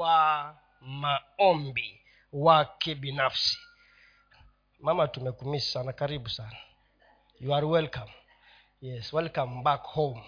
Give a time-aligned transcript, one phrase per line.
[0.00, 2.00] wa maombi
[2.32, 3.58] wake binafsi
[4.80, 5.92] mama tumekumisi sana.
[5.92, 6.56] Karibu sana.
[7.40, 8.12] You are welcome.
[8.80, 10.24] Yes welcome back home.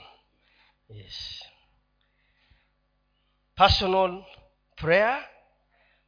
[0.89, 1.45] Yes.
[3.55, 4.25] Personal
[4.77, 5.29] prayer.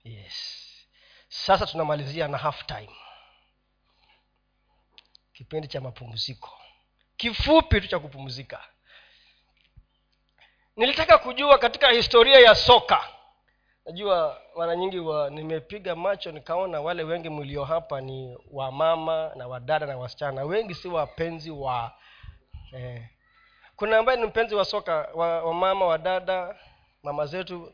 [0.05, 0.61] Yes.
[1.29, 2.91] Sasa tunamalizia na half time.
[5.33, 6.61] Kipindi cha mapumziko.
[7.17, 8.65] Kifupi tu cha kupumzika.
[10.77, 13.09] Nilitaka kujua katika historia ya soka
[13.87, 19.87] najua mara nyingi wa nimepiga macho nikaona wale wengi mlio hapa ni wamama na wadada
[19.87, 20.45] na wasichana.
[20.45, 21.93] Wengi si wapenzi wa
[22.73, 23.09] eh,
[23.77, 26.59] kuna ambaye ni mpenzi wa soka wa, wa wadada dada
[27.03, 27.73] mama zetu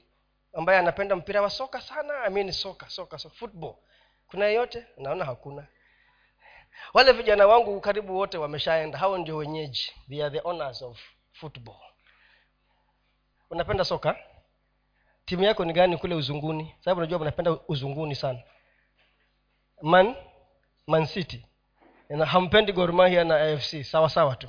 [0.52, 2.24] ambaye anapenda mpira wa soka sana.
[2.24, 3.74] Amini soka soka, soka football.
[4.28, 4.86] Kuna yeyote?
[4.96, 5.66] Naona hakuna.
[6.94, 8.98] Wale vijana wangu karibu wote wameshaenda.
[8.98, 9.92] Hao ndio wenyeji.
[10.08, 11.00] They are the owners of
[11.32, 11.80] football.
[13.50, 14.16] Unapenda soka
[15.30, 16.74] timu yako ni gani kule uzunguni?
[16.80, 18.38] Sababu unajua mnapenda uzunguni sana.
[19.82, 20.16] Man
[20.86, 21.46] man city.
[22.08, 24.48] Na hampendi gormahia na afc sawa sawa tu.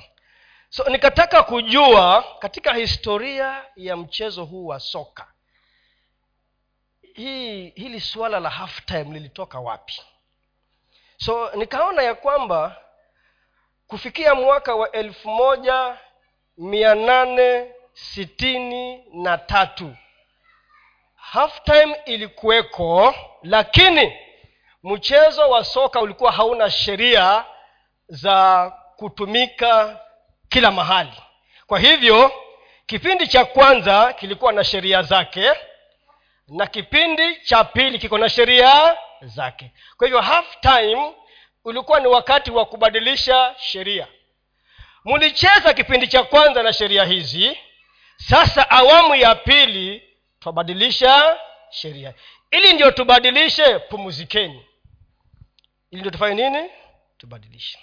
[0.70, 5.28] So nikataka kujua katika historia ya mchezo huu wa soka
[7.14, 10.02] hii hili suala la half time lilitoka wapi?
[11.18, 12.82] So nikaona ya kwamba
[13.88, 15.98] kufikia mwaka wa elfu moja
[16.58, 19.96] mia nane sitini na tatu
[21.32, 24.14] half time ilikuweko lakini
[24.84, 27.46] mchezo wa soka ulikuwa hauna sheria
[28.08, 30.00] za kutumika
[30.50, 31.14] kila mahali.
[31.68, 32.32] Kwa hivyo
[32.86, 35.52] kipindi cha kwanza kilikuwa na sheria zake
[36.48, 39.72] na kipindi cha pili kiko na sheria zake.
[39.98, 41.14] Kwa hivyo half time
[41.66, 44.08] ulikuwa ni wakati wa kubadilisha sheria.
[45.06, 47.58] Mlicheza kipindi cha kwanza na sheria hizi.
[48.18, 50.11] Sasa awamu ya pili
[50.42, 51.38] twabadilisha
[51.70, 52.14] sheria.
[52.52, 54.66] Ili ndio tubadilishe pumuzikeni.
[55.92, 56.70] Ili ndio tufanye nini?
[57.18, 57.80] Tubadilishe.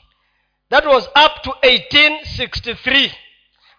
[0.71, 3.11] That was up to 1863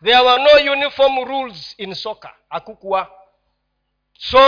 [0.03, 2.31] there were no uniform rules in soccer.
[2.49, 3.11] Hakukuwa.
[4.17, 4.39] So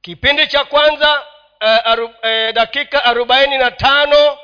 [0.00, 1.20] kipindi cha kwanza
[1.60, 2.12] uh, aru, uh,
[2.54, 4.38] dakika arobaini na tano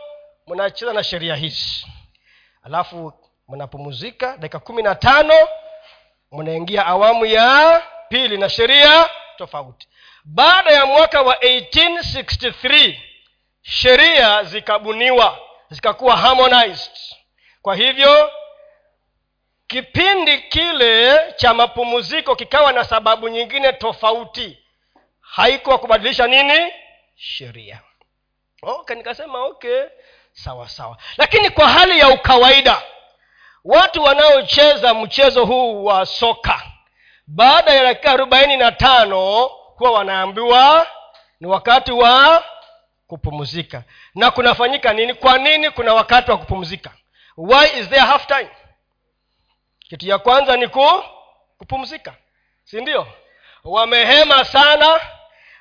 [0.47, 1.87] mnacheza na sheria hizi.
[2.63, 3.13] Alafu
[3.49, 5.35] mnapumuzika dakika kumi na tano
[6.33, 9.89] mnaingia awamu ya pili na sheria tofauti.
[10.25, 13.01] Baada ya mwaka wa 1863
[13.63, 15.39] sheria zikabuniwa
[15.71, 16.93] zikakuwa harmonized.
[17.63, 18.31] Kwa hivyo
[19.67, 24.59] kipindi kile cha mapumziko kikawa na sababu nyingine tofauti.
[25.21, 26.73] Haikuwa kubadilisha nini?
[27.17, 27.81] Sheria.
[28.63, 29.83] Okay nikasema okay
[30.33, 30.97] sawa sawa.
[31.17, 32.83] Lakini kwa hali ya ukawaida
[33.65, 36.70] watu wanaocheza mchezo huu wa soka
[37.35, 39.45] baada ya dakika arobaini na tano
[39.77, 40.87] huwa wanaambiwa
[41.41, 42.45] ni wakati wa
[43.07, 43.83] kupumzika.
[44.15, 45.15] Na kunafanyika nini?
[45.15, 46.91] Kwa nini kuna wakati wa kupumzika?
[47.37, 48.51] Why is there half time?
[49.79, 51.05] Kitu ya kwanza ni ku
[51.59, 52.15] kupumzika.
[52.65, 53.07] Si ndio?
[53.65, 55.01] Wamehema sana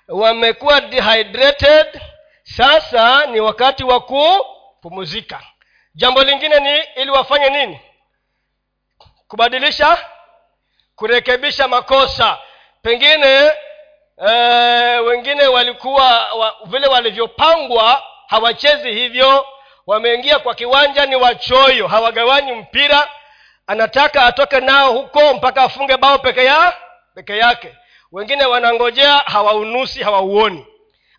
[0.08, 2.02] wamekuwa dehydrated.
[2.44, 5.42] Sasa ni wakati wa kupumzika.
[5.96, 7.80] Jambo lingine ni ili wafanye nini?
[9.28, 9.98] Kubadilisha
[11.00, 12.38] kurekebisha makosa.
[12.82, 13.52] Pengine
[14.28, 14.32] e,
[15.00, 19.46] wengine walikuwa wa, vile walivyopangwa hawachezi hivyo.
[19.88, 23.10] Wameingia kwa kiwanja ni wachoyo hawagawanyi mpira.
[23.68, 26.74] Anataka atoke nao huko mpaka afunge bao peke ya
[27.16, 27.76] peke yake.
[28.12, 30.66] Wengine wanangojea hawaunusi hawauoni.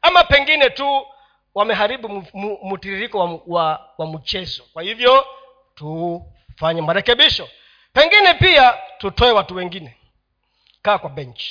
[0.03, 1.07] Ama pengine tu
[1.55, 2.25] wameharibu
[2.65, 4.62] mtiririko wa, wa, wa mchezo.
[4.73, 5.27] Kwa hivyo
[5.75, 7.49] tufanye marekebisho
[7.93, 9.97] pengine pia tutoe watu wengine.
[10.83, 11.43] Kaa kwa bench.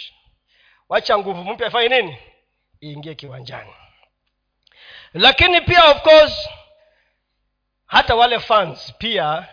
[0.89, 2.17] Wacha nguvu mpya ifanye nini?
[2.83, 3.73] Iingie kiwanjani.
[5.13, 6.49] Lakini pia of course
[7.85, 9.47] hata wale fans pia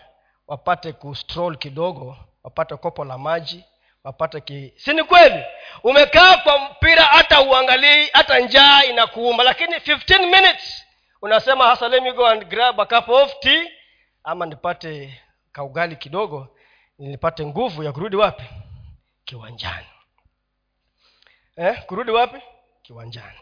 [0.46, 3.64] wapate kustroll kidogo wapate kopo la maji
[4.04, 5.44] wapate ki si ni kweli?
[5.82, 10.86] Umekaa kwa mpira hata uangalii hata njaa inakuuma lakini 15 minutes
[11.22, 13.70] unasema hasa let me go and grab a cup of tea
[14.24, 15.22] ama nipate
[15.52, 16.55] kaugali kidogo
[16.98, 18.44] nipate nguvu ya kurudi wapi?
[19.24, 19.86] Kiwanjani.
[21.56, 22.40] Eh, kurudi wapi?
[22.82, 23.38] Kiwanjani.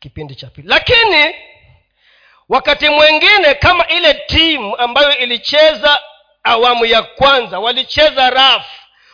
[0.00, 0.68] Kipindi cha pili.
[0.68, 1.34] Lakini
[2.48, 6.00] wakati mwingine kama ile timu ambayo ilicheza
[6.42, 8.66] awamu ya kwanza walicheza raf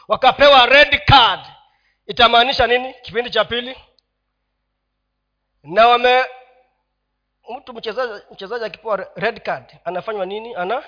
[0.09, 1.41] wakapewa red card
[2.07, 2.95] itamaanisha nini?
[3.03, 3.77] Kipindi cha pili.
[5.63, 6.25] Na wame
[7.57, 10.55] mtu mchezaji mchezaji akipewa red card anafanywa nini?
[10.55, 10.83] Ana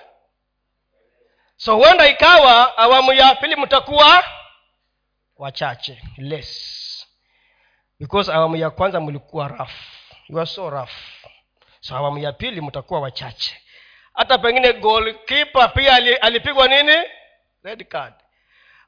[1.56, 4.24] so huenda ikawa awamu ya pili mtakuwa
[5.36, 6.80] wachache less.
[8.00, 9.72] Because awamu ya kwanza mlikuwa rough.
[10.28, 10.90] You are so rough.
[11.80, 13.56] So awamu ya pili mtakuwa wachache.
[14.14, 16.96] Hata pengine golkipa pia alipigwa nini?
[17.62, 18.14] Red card.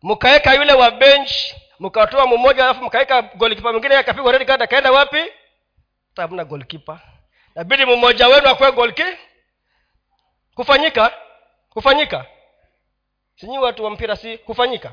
[0.02, 1.32] Mkaweka yule wa bench
[1.80, 5.20] mkatoa mmoja alafu mkaweka golkipa mwingine akapigwa red card akaenda wapi?
[6.08, 7.00] Hata hamna golkipa
[7.54, 9.04] nabidi mmoja wenu akuwe golki
[10.54, 11.12] kufanyika?
[11.70, 12.26] Kufanyika
[13.36, 14.92] sinyi watu wa mpira si hufanyika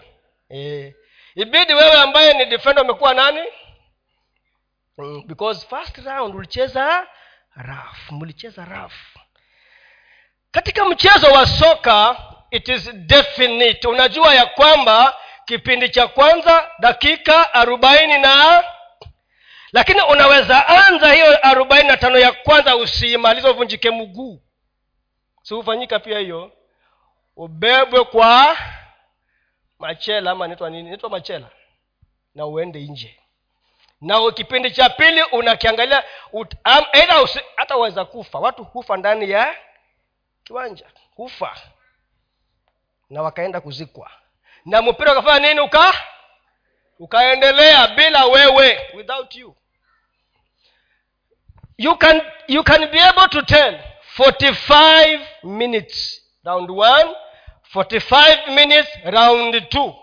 [0.49, 0.95] e.
[1.35, 3.41] ibidi wewe ambaye ni defender umekuwa nani?
[4.97, 7.07] Mm, because first round ulicheza
[7.55, 8.93] raf mlicheza raf
[10.51, 12.17] katika mchezo wa soka
[12.51, 13.87] it is definite.
[13.87, 18.63] Unajua ya kwamba kipindi cha kwanza dakika arobaini na
[19.71, 24.41] lakini unaweza anza hiyo arobaini na tano ya kwanza usiimalize uvunjike mguu.
[25.43, 26.51] Siufanyika pia hiyo
[27.35, 28.57] ubebwe kwa
[29.79, 30.89] machela ama naitwa nini?
[30.89, 31.49] Naitwa machela.
[32.35, 33.19] Na uende nje.
[34.01, 36.03] Na kipindi cha pili unakiangalia
[36.93, 38.39] eidha hata waweza kufa.
[38.39, 39.55] Watu hufa ndani ya
[40.43, 40.85] kiwanja.
[41.15, 41.57] Hufa.
[43.09, 44.11] Na wakaenda kuzikwa.
[44.65, 45.59] Na mpira ukafanya nini?
[45.59, 45.93] Uka
[46.99, 49.55] ukaendelea bila wewe without you.
[51.77, 53.79] You can you can be able to tell
[54.17, 57.15] 45 minutes round one
[57.73, 59.95] 45 minutes round two.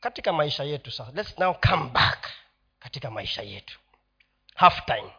[0.00, 2.28] Katika maisha yetu sasa let's now come back
[2.80, 3.78] katika maisha yetu.
[4.54, 5.12] Half time.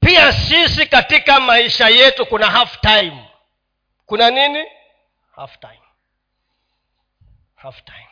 [0.00, 3.24] Pia sisi katika maisha yetu kuna half time.
[4.06, 4.64] Kuna nini?
[5.36, 5.82] Half time.
[7.56, 8.08] Half time.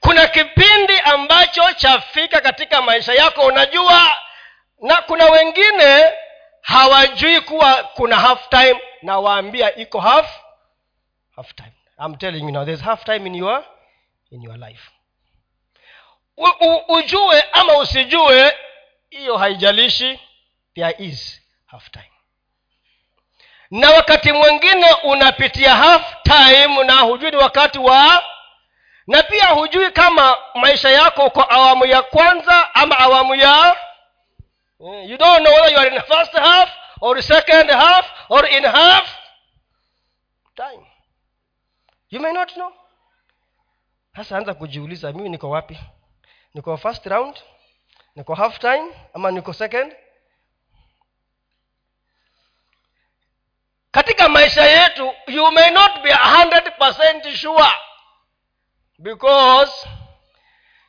[0.00, 4.22] Kuna kipindi ambacho chafika katika maisha yako unajua
[4.82, 6.12] na kuna wengine
[6.64, 10.40] hawajui kuwa kuna half time na waambia iko half
[11.36, 11.72] half time.
[12.04, 13.64] I'm telling you now there's half time in your
[14.30, 14.90] in your life.
[16.36, 18.56] U, u, ujue ama usijue
[19.10, 20.20] hiyo haijalishi
[20.74, 22.10] there is half time.
[23.70, 28.24] Na wakati mwingine unapitia half time na hujui ni wakati wa
[29.06, 33.76] na pia hujui kama maisha yako uko awamu ya kwanza ama awamu ya
[34.84, 36.68] you don't know whether you are in first half
[37.00, 39.06] or second half or in half
[40.56, 40.84] time.
[42.10, 42.70] You may not know.
[44.16, 45.78] Sasa anza kujiuliza mimi niko wapi?
[46.54, 47.36] Niko first round?
[48.16, 48.92] Niko half time?
[49.14, 49.92] Ama niko second?
[53.90, 57.70] Katika maisha yetu you may not be hundred percent sure.
[58.98, 59.88] Because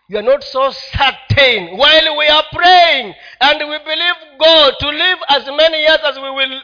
[0.07, 1.77] you are not so certain.
[1.77, 6.29] While we are praying and we believe god to live as many years as we
[6.29, 6.61] will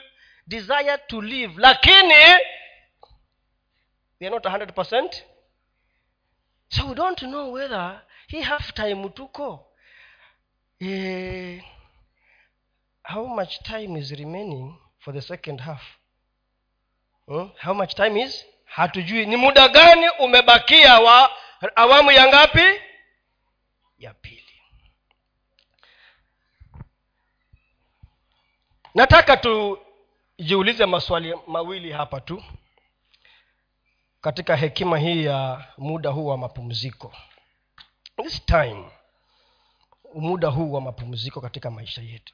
[0.47, 2.37] desire to live lakini
[4.19, 5.23] we are not hundred percent.
[6.69, 9.59] So we don't know whether he half time tuko
[10.79, 11.59] eh,
[13.03, 15.81] how much time is remaining for the second half?
[17.27, 17.47] Hmm?
[17.57, 18.43] how much time is?
[18.75, 19.25] Hatujui.
[19.25, 21.29] Ni muda gani umebakia wa
[21.75, 22.81] awamu ya ngapi
[24.01, 24.61] ya pili.
[28.95, 32.43] Nataka tujiulize maswali mawili hapa tu
[34.21, 37.13] katika hekima hii ya muda huu wa mapumziko.
[38.23, 38.91] This time
[40.13, 42.33] muda huu wa mapumziko katika maisha yetu.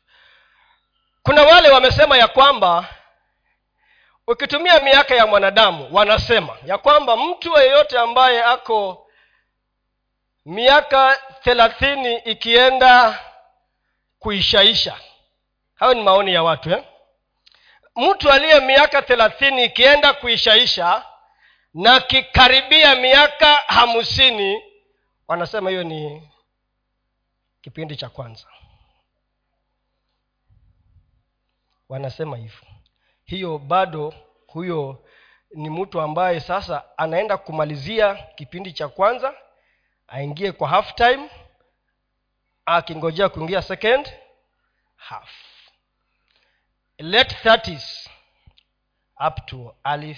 [1.23, 2.95] Kuna wale wamesema ya kwamba
[4.27, 9.06] ukitumia miaka ya mwanadamu wanasema ya kwamba mtu yeyote ambaye ako
[10.47, 13.19] miaka thelathini ikienda
[14.19, 14.97] kuishaisha.
[15.75, 16.83] Hayo ni maoni ya watu eh?
[17.95, 21.05] mtu aliye miaka thelathini ikienda kuishaisha
[21.73, 24.61] na kikaribia miaka hamsini
[25.27, 26.29] wanasema hiyo ni
[27.61, 28.47] kipindi cha kwanza.
[31.89, 32.67] Wanasema hivyo.
[33.25, 34.13] Hiyo bado
[34.47, 35.05] huyo
[35.53, 39.33] ni mtu ambaye sasa anaenda kumalizia kipindi cha kwanza
[40.07, 41.29] aingie kwa half time
[42.65, 44.13] akingojea kuingia second
[44.95, 45.29] half.
[46.97, 48.09] Late 30s
[49.27, 50.17] up to early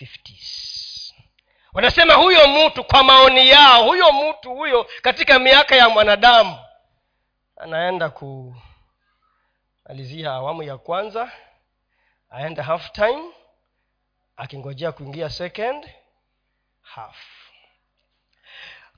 [0.00, 1.14] 50s
[1.72, 6.58] wanasema huyo mtu kwa maoni yao huyo mtu huyo katika miaka ya mwanadamu
[7.56, 8.70] anaenda kumalizia
[10.32, 11.32] awamu ya kwanza
[12.30, 13.24] aende half time
[14.36, 15.90] akingojea kuingia second
[16.82, 17.16] half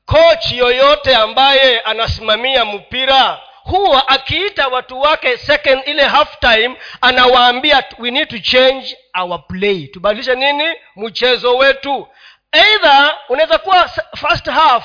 [0.08, 8.10] coach yoyote ambaye anasimamia mpira huwa akiita watu wake second ile half time anawaambia we
[8.10, 9.86] need to change our play.
[9.86, 10.64] Tubadilishe nini?
[10.96, 12.08] Mchezo wetu.
[12.52, 14.84] Eidha unaweza kuwa first half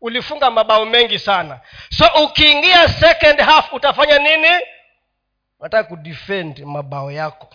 [0.00, 1.60] ulifunga mabao mengi sana.
[1.90, 4.50] So ukiingia second half utafanya nini?
[5.60, 7.48] Unataka kudefend mabao yako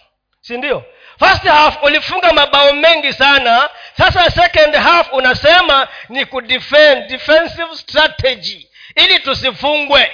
[0.43, 0.83] si ndio?
[1.19, 3.69] First half ulifunga mabao mengi sana.
[3.97, 10.11] Sasa second half unasema ni kudefend defensive strategy ili tusifungwe.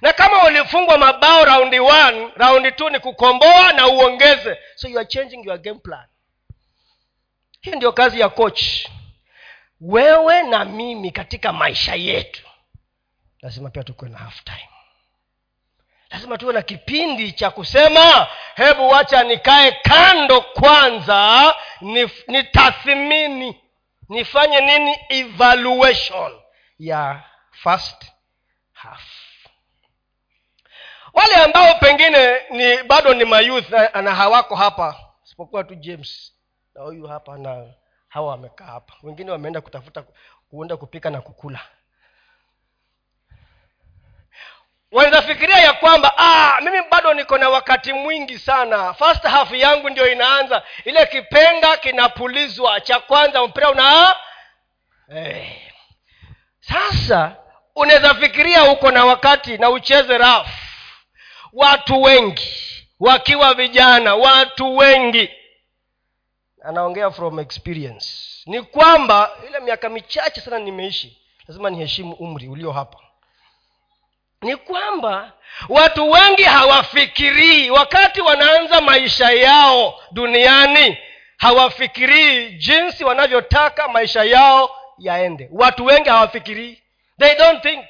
[0.00, 4.58] Na kama ulifungwa mabao raundi one raundi two ni kukomboa na uongeze.
[4.74, 6.06] So you are changing your game plan.
[7.60, 8.62] Hii ndio kazi ya coach.
[9.80, 12.42] Wewe na mimi katika maisha yetu
[13.42, 14.68] lazima pia tukuwe na half time
[16.10, 18.26] lazima tuwe na kipindi cha kusema
[18.56, 21.54] hebu wacha nikae kando kwanza
[22.28, 23.60] nitathmini ni
[24.08, 26.40] nifanye nini evaluation
[26.78, 28.04] ya first
[28.72, 29.02] half.
[31.12, 33.70] Wale ambao pengine ni bado ni mayouth
[34.02, 36.32] na hawako hapa isipokuwa tu james
[36.74, 37.66] na huyu hapa na
[38.08, 38.94] hawa wamekaa hapa.
[39.02, 40.04] Wengine wameenda kutafuta
[40.50, 41.60] kuenda kupika na kukula
[44.92, 48.94] wanafikiria ya kwamba ah, mimi bado niko na wakati mwingi sana.
[48.94, 50.62] First half yangu ndio inaanza.
[50.84, 54.14] Ile kipenga kinapulizwa cha kwanza mpira una
[55.16, 55.56] eh.
[56.60, 57.36] sasa
[57.76, 60.50] unaweza fikiria uko na wakati na ucheze rafu
[61.52, 62.52] watu wengi
[63.00, 65.30] wakiwa vijana watu wengi.
[66.64, 68.08] Anaongea from experience.
[68.46, 71.18] Ni kwamba ile miaka michache sana nimeishi
[71.48, 72.98] lazima niheshimu umri ulio hapa
[74.42, 75.32] ni kwamba
[75.68, 80.98] watu wengi hawafikirii wakati wanaanza maisha yao duniani
[81.36, 85.48] hawafikirii jinsi wanavyotaka maisha yao yaende.
[85.52, 86.82] Watu wengi hawafikirii.
[87.18, 87.84] They don't think.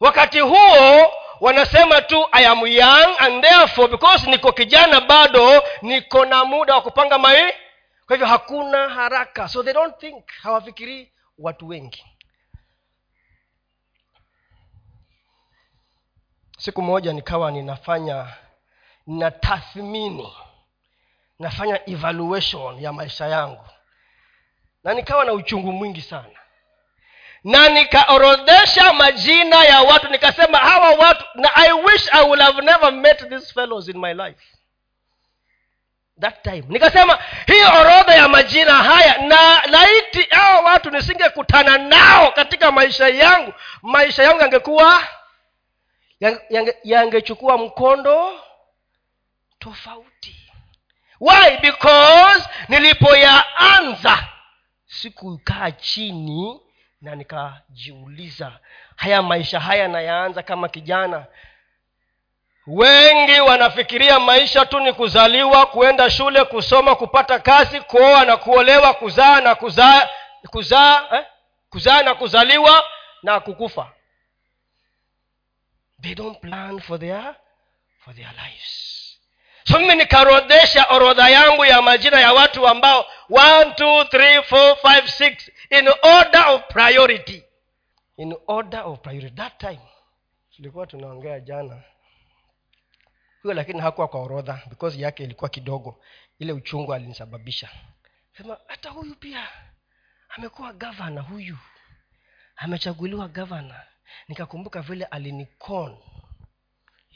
[0.00, 6.44] Wakati huo wanasema tu i am young and therefore because niko kijana bado niko na
[6.44, 7.52] muda wa kupanga mai
[8.06, 9.48] kwa hivyo hakuna haraka.
[9.48, 10.24] So they don't think.
[10.42, 11.12] Hawafikirii.
[11.38, 12.04] Watu wengi
[16.66, 18.26] siku moja nikawa ninafanya
[19.06, 20.32] ninatathmini
[21.38, 23.64] nafanya evaluation ya maisha yangu.
[24.84, 26.38] Na nikawa na uchungu mwingi sana.
[27.44, 32.92] Na nikaorodhesha majina ya watu nikasema hawa watu na i wish i would have never
[32.92, 34.42] met these fellows in my life.
[36.20, 36.64] That time.
[36.68, 43.52] Nikasema hii orodha ya majina haya na laiti hawa watu nisingekutana nao katika maisha yangu
[43.82, 45.02] maisha yangu yangekuwa
[46.84, 48.40] yangechukua yange mkondo
[49.58, 50.36] tofauti.
[51.20, 51.56] Why?
[51.62, 54.24] Because nilipoyaanza
[54.86, 56.60] sikukaa chini
[57.00, 58.52] na nikajiuliza
[58.96, 61.26] haya maisha haya nayaanza kama kijana.
[62.66, 69.40] Wengi wanafikiria maisha tu ni kuzaliwa kuenda shule kusoma kupata kazi kuoa na kuolewa kuzaa
[69.40, 70.08] na kuzaa
[70.50, 71.24] kuzaa eh?
[71.70, 72.84] kuzaa na kuzaliwa
[73.22, 73.92] na kukufa
[76.02, 77.36] they don't plan for their
[78.04, 78.96] for their lives.
[79.64, 85.08] So mimi nikarodhesha orodha yangu ya majina ya watu ambao one, two, three, four, five,
[85.10, 87.42] six, in order of priority.
[88.16, 89.34] In order of priority.
[89.36, 89.80] That time
[90.56, 91.82] tulikuwa tunaongea jana.
[93.42, 96.02] Huyo lakini hakuwa kwa orodha because yake ilikuwa kidogo.
[96.38, 97.68] Ile uchungu alinisababisha.
[98.36, 99.48] Sema hata huyu pia
[100.28, 101.58] amekuwa gavana huyu.
[102.56, 103.82] Amechaguliwa gavana
[104.28, 105.98] nikakumbuka vile alinicon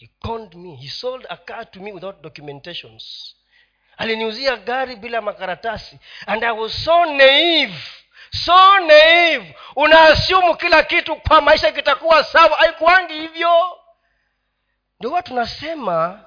[0.01, 0.77] he conned me.
[0.77, 3.35] He sold a car to me without documentations.
[3.99, 5.99] Aliniuzia gari bila makaratasi.
[6.27, 7.75] And i was so naive
[8.33, 9.55] so naive.
[9.77, 12.57] Unaasumu kila kitu kwa maisha kitakuwa sawa.
[12.57, 13.79] Haikuangi hivyo.
[14.99, 16.25] Ndio huwa tunasema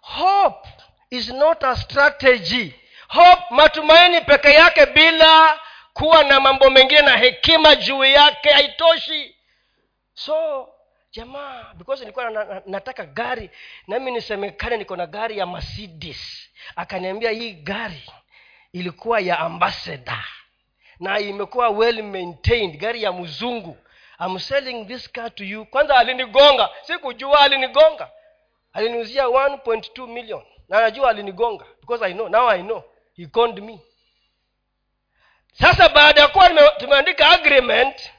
[0.00, 0.68] hope
[1.10, 2.74] is not a strategy.
[3.08, 5.60] Hope matumaini peke yake bila
[5.92, 9.33] kuwa na mambo mengine na hekima juu yake haitoshi
[10.14, 10.68] so
[11.12, 13.50] jamaa because nilikuwa na, na, nataka gari
[13.86, 16.50] nami nisemekane niko na gari ya mercedes.
[16.76, 18.02] Akaniambia hii gari
[18.72, 20.24] ilikuwa ya ambassador
[21.00, 23.76] na imekuwa well maintained gari ya mzungu.
[24.20, 25.66] I'm selling this car to you.
[25.66, 26.68] Kwanza alinigonga.
[26.82, 28.10] Sikujua alinigonga.
[28.72, 30.42] Aliniuzia 1.2 million.
[30.68, 31.64] Na najua alinigonga.
[31.80, 32.82] Because i know now i know.
[33.16, 33.80] He conned me.
[35.52, 38.10] Sasa baada ya kuwa tumeandika agreement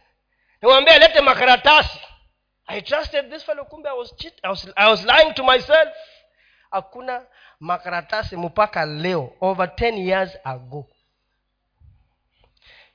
[0.65, 1.99] nimwambia alete makaratasi.
[2.67, 3.65] I trusted this fellow.
[3.65, 5.89] Kumbe I was, cheat, I, was, i was lying to myself.
[6.71, 7.25] Hakuna
[7.59, 10.85] makaratasi mpaka leo over ten years ago.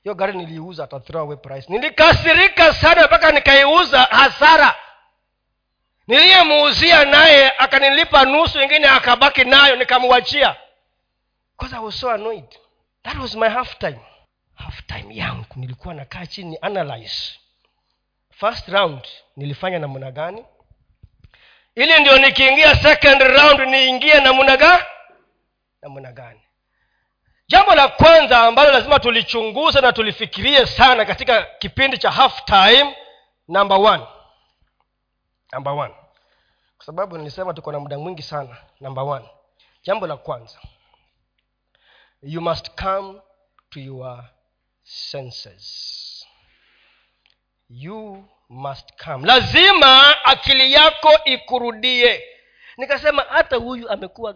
[0.03, 1.73] Hiyo gari niliiuza at away price.
[1.73, 4.75] Nilikasirika sana mpaka nikaiuza hasara.
[6.07, 10.57] Niliyemuuzia naye akanilipa nusu ingine akabaki nayo nikamwachia.
[11.83, 12.59] Was so annoyed.
[13.03, 14.01] That was my half time.
[14.55, 17.41] Half time yangu nilikuwa nakaa chini analyze
[18.41, 20.45] first round nilifanya namna gani?
[21.75, 24.85] Ili ndio nikiingia second round niingie namna
[25.83, 26.41] namna gani?
[27.49, 32.97] Jambo la kwanza ambalo lazima tulichunguze na tulifikirie sana katika kipindi cha half time
[33.49, 34.07] number one.
[35.53, 35.95] Number one.
[36.77, 39.29] Kwa sababu nilisema tuko na muda mwingi sana number one.
[39.83, 40.59] Jambo la kwanza.
[42.23, 43.21] You must come
[43.71, 44.25] to your
[44.83, 46.20] senses
[47.71, 49.27] you must come.
[49.27, 52.25] Lazima akili yako ikurudie.
[52.77, 54.33] Nikasema hata huyu amekuwa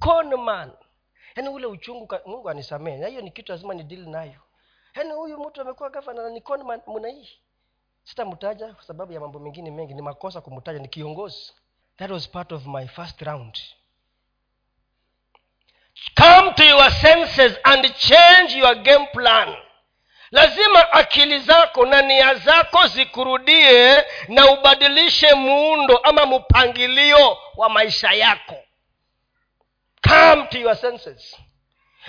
[0.00, 0.72] conman.
[1.36, 4.40] Yaani ule uchungu mungu anisamee na hiyo ni kitu lazima ni dili nayo.
[4.94, 6.40] Yaani huyu mtu amekuwa gavana na ni
[6.86, 7.28] muna hii
[8.04, 9.94] sitamtaja kwa sababu ya mambo mengine mengi.
[9.94, 11.52] Ni makosa kumtaja ni kiongozi.
[11.96, 13.58] That was part of my first round.
[16.14, 19.56] Come to your senses and change your game plan
[20.30, 28.56] lazima akili zako na nia zako zikurudie na ubadilishe muundo ama mpangilio wa maisha yako.
[30.08, 31.36] Come to your senses.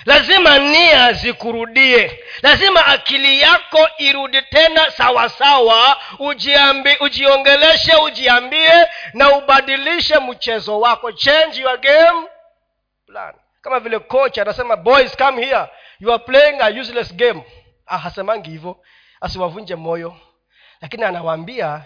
[0.06, 2.24] Lazima nia zikurudie.
[2.42, 11.12] Lazima akili yako irudi tena sawasawa ujiambi, ujiongeleshe ujiambie na ubadilishe mchezo wako.
[11.12, 12.28] Change your game
[13.08, 13.34] plan.
[13.62, 15.66] Kama vile coach anasema boys come here.
[16.00, 17.44] You are playing a useless game
[17.88, 18.84] ah, hasemangi hivyo
[19.22, 20.18] asiwavunje moyo.
[20.82, 21.86] Lakini anawaambia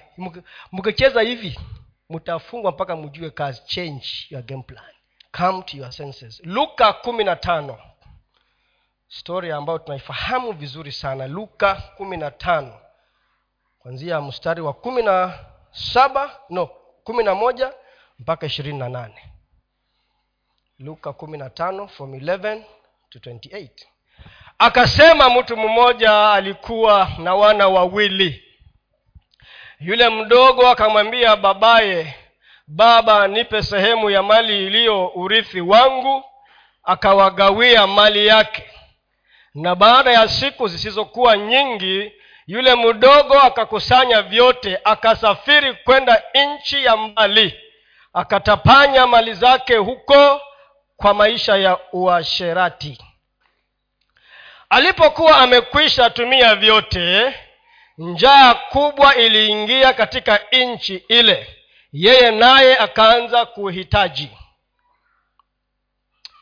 [0.72, 1.60] mkicheza hivi
[2.10, 4.86] mtafungwa mpaka mjue kazi change your game plan.
[5.38, 6.42] Come to your senses.
[6.44, 7.80] Luka kumi na tano.
[9.08, 11.28] Story ambayo tunaifahamu vizuri sana.
[11.28, 12.80] Luka kumi na tano.
[13.80, 15.40] Kwanzia mstari wa kumi na
[15.72, 16.66] saba no
[17.04, 17.74] kumi na moja
[18.20, 19.32] mpaka ishirini na nane.
[20.80, 22.64] Luka kumi na tano from 11
[23.10, 23.70] to 28
[24.62, 28.44] akasema mtu mmoja alikuwa na wana wawili.
[29.80, 32.16] Yule mdogo akamwambia babaye
[32.68, 36.24] baba nipe sehemu ya mali iliyo urithi wangu.
[36.84, 38.64] Akawagawia mali yake.
[39.56, 42.12] Na baada ya siku zisizokuwa nyingi
[42.48, 47.60] yule mdogo akakusanya vyote akasafiri kwenda nchi ya mbali.
[48.14, 50.42] Akatapanya mali zake huko
[50.98, 52.98] kwa maisha ya uasherati
[54.72, 57.34] alipokuwa amekwisha tumia vyote
[57.98, 61.58] njaa kubwa iliingia katika nchi ile.
[61.94, 64.30] Yeye naye akaanza kuhitaji.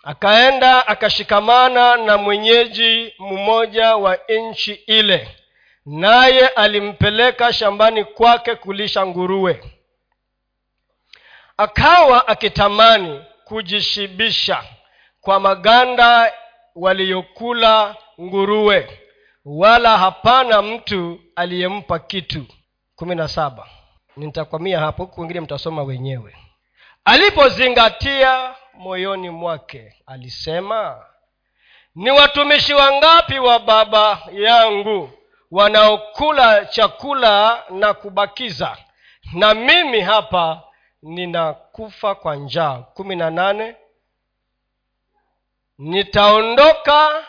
[0.04, 5.36] Akaenda akashikamana na mwenyeji mmoja wa nchi ile.
[5.86, 9.63] Naye alimpeleka shambani kwake kulisha nguruwe.
[11.58, 14.63] Akawa akitamani kujishibisha
[15.22, 16.34] kwa maganda
[16.76, 18.99] waliyokula nguruwe
[19.45, 22.45] wala hapana mtu aliyempa kitu.
[22.95, 23.67] Kumi na saba.
[24.17, 26.36] Nitakwamia hapo huku wengine mtasoma wenyewe.
[27.05, 31.05] Alipozingatia moyoni mwake alisema
[31.95, 35.12] ni watumishi wangapi wa baba yangu
[35.51, 38.77] wanaokula chakula na kubakiza?
[39.34, 40.62] Na mimi hapa
[41.03, 42.75] ninakufa kwa njaa.
[42.93, 43.75] Kumi na nane.
[45.77, 47.25] Nitaondoka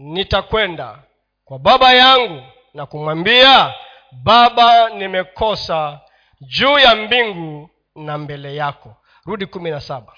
[0.00, 0.98] nitakwenda
[1.44, 2.42] kwa baba yangu
[2.74, 3.74] na kumwambia
[4.12, 6.00] baba nimekosa
[6.40, 8.96] juu ya mbingu na mbele yako.
[9.24, 10.12] Rudi kumi na saba.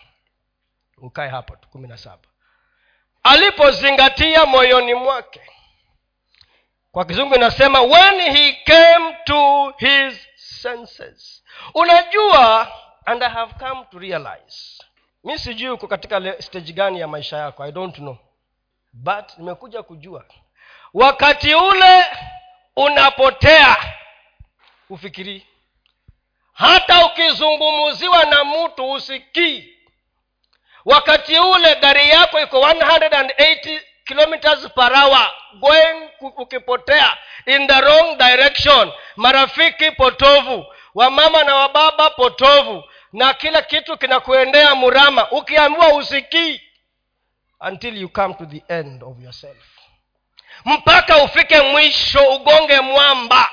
[0.98, 2.22] Ukae hapa tu kumi na saba.
[3.22, 5.40] Alipozingatia moyoni mwake
[6.92, 11.44] kwa kizungu inasema when he came to his senses.
[11.74, 12.68] Unajua
[13.06, 14.82] and i have come to realize
[15.24, 18.16] mi sijui uko katika stage gani ya maisha yako i don't know
[18.92, 20.24] but nimekuja kujua
[20.94, 22.06] wakati ule
[22.76, 23.76] unapotea
[24.90, 25.46] ufikirii
[26.52, 29.68] hata ukizungumziwa na mtu usikii.
[30.84, 38.92] Wakati ule gari yako iko 180 kilometers per hour going ukipotea in the wrong direction
[39.16, 45.30] marafiki potovu wamama na wababa potovu na kila kitu kinakuendea murama.
[45.30, 46.60] Ukiambiwa usikii
[47.68, 49.56] until you come to the end of yourself.
[50.64, 53.48] Mpaka ufike mwisho ugonge mwamba.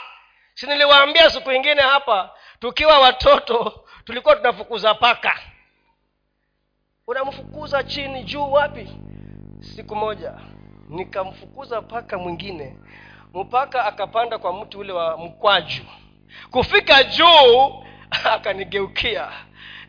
[0.53, 5.39] Si niliwaambia siku ingine hapa tukiwa watoto tulikuwa tunafukuza paka.
[7.07, 8.89] Unamfukuza chini juu wapi?
[9.75, 10.33] Siku moja.
[10.89, 12.77] Nikamfukuza paka mwingine.
[13.33, 15.83] Mpaka akapanda kwa mti ule wa mkwaju.
[16.51, 17.83] Kufika juu
[18.33, 19.31] akanigeukia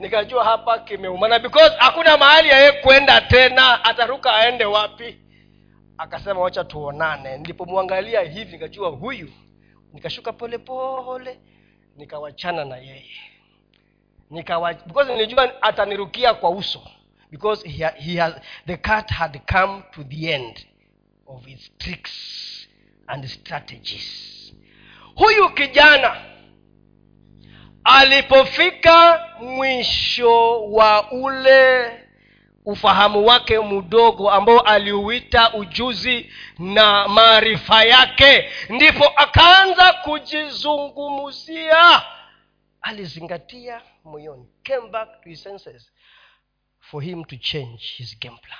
[0.01, 5.19] nikajua hapa kimeumana because hakuna mahali yeye kwenda tena ataruka aende wapi?
[5.99, 7.39] Akasema wacha tuonane.
[7.39, 9.31] Nilipomwangalia hivi nikajua huyu
[9.93, 11.39] nikashuka polepole
[11.97, 13.11] nikawachana na yeye.
[14.31, 16.83] Nikawa because nilijua atanirukia kwa uso
[17.31, 18.35] because he, he has,
[18.67, 20.67] the cat had come to the end
[21.27, 22.13] of its tricks
[23.07, 24.31] and strategies.
[25.15, 26.17] Huyu kijana
[27.85, 31.91] alipofika mwisho wa ule
[32.65, 42.03] ufahamu wake mdogo ambao aliuita ujuzi na maarifa yake ndipo akaanza kujizungumzia.
[42.83, 45.93] Alizingatia moyoni came back to his senses
[46.81, 48.59] for him to change his game plan.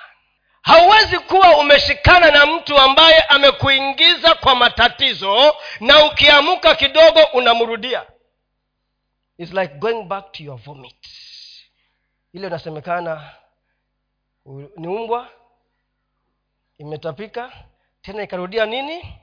[0.61, 8.03] Hauwezi kuwa umeshikana na mtu ambaye amekuingiza kwa matatizo na ukiamuka kidogo unamrudia
[9.41, 10.93] It's like going back to your vomit.
[12.33, 13.31] Ile inasemekana
[14.77, 15.27] ni umbwa
[16.77, 17.51] imetapika
[18.01, 19.15] tena ikarudia nini?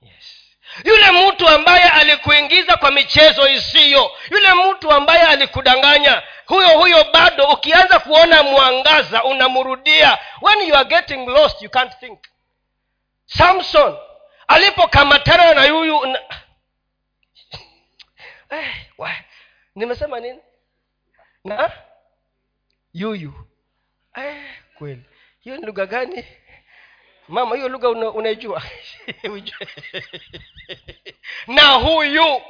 [0.00, 0.54] Yes.
[0.84, 7.98] Yule mtu ambaye alikuingiza kwa michezo isiyo yule mtu ambaye alikudanganya huyo huyo bado ukianza
[7.98, 12.18] kuona mwangaza unamrudia when you are getting lost you can't think.
[13.26, 13.96] Samson
[14.48, 16.18] alipokamatana na yuyu na...
[18.50, 19.24] eh, wa-
[19.74, 20.40] nimesema nini?
[21.44, 21.72] Na?
[22.92, 23.48] Yuyu.
[24.16, 24.44] Eh,
[24.78, 25.04] kweli.
[25.40, 26.24] Hiyo ni lugha gani?
[27.28, 28.62] Mama hiyo lugha una, unaijua?
[31.46, 32.42] Na huyu.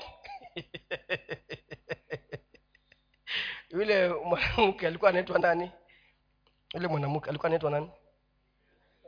[3.71, 5.71] Yule mwanamke alikuwa anaitwa nani?
[6.75, 7.91] Yule mwanamke alikuwa anaitwa nani?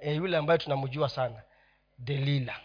[0.00, 1.42] E, yule ambaye tunamjua sana.
[1.98, 2.60] Delila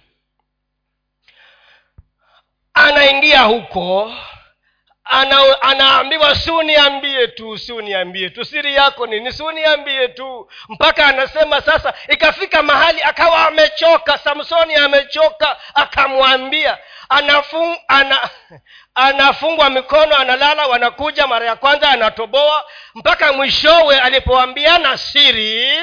[2.73, 4.13] anaingia huko
[5.05, 8.45] ana, anaambiwa si uniambie tu si uniambie tu.
[8.45, 9.31] Siri yako nini?
[9.33, 10.49] Si uniambie tu.
[10.69, 16.77] Mpaka anasema sasa ikafika mahali akawa amechoka samsoni amechoka akamwambia
[17.09, 18.29] anafung, ana,
[18.95, 22.65] anafungwa mikono analala wanakuja mara ya kwanza anatoboa.
[22.95, 25.79] Mpaka mwishowe alipoambiana siri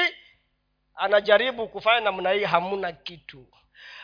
[0.95, 3.45] anajaribu kufanya namna hii hamuna kitu.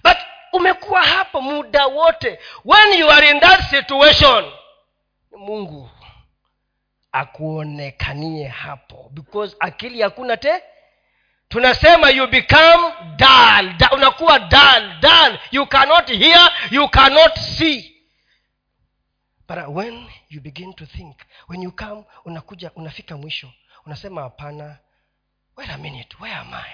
[0.03, 0.17] But
[0.53, 2.39] umekuwa hapo muda wote.
[2.65, 4.51] When you are in that situation
[5.37, 5.89] mungu
[7.11, 9.09] akuonekanie hapo.
[9.13, 10.63] Because akili hakuna te.
[11.49, 15.39] Tunasema you become dull, dull unakuwa dull, dull.
[15.51, 17.93] You cannot hear you cannot see.
[19.47, 21.15] But when you begin to think
[21.47, 23.51] when you come unakuja unafika mwisho
[23.85, 24.77] unasema hapana
[25.55, 26.71] wait a minute where am i?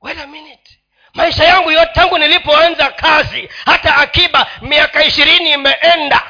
[0.00, 0.77] Wait a minute
[1.14, 6.22] maisha yangu yote tangu nilipoanza kazi hata akiba miaka ishirini imeenda.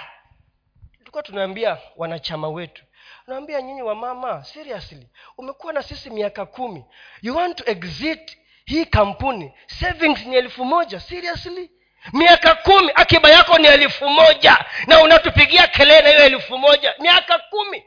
[0.98, 2.84] Tulikuwa tunaambia wanachama wetu
[3.28, 6.84] naambia nyinyi wamama seriously umekuwa na sisi miaka kumi.
[7.22, 11.70] You want to exit hii kampuni savings ni elfu moja seriously?
[12.12, 17.38] Miaka kumi akiba yako ni elfu moja na unatupigia kelele na hiyo elfu moja miaka
[17.38, 17.84] kumi.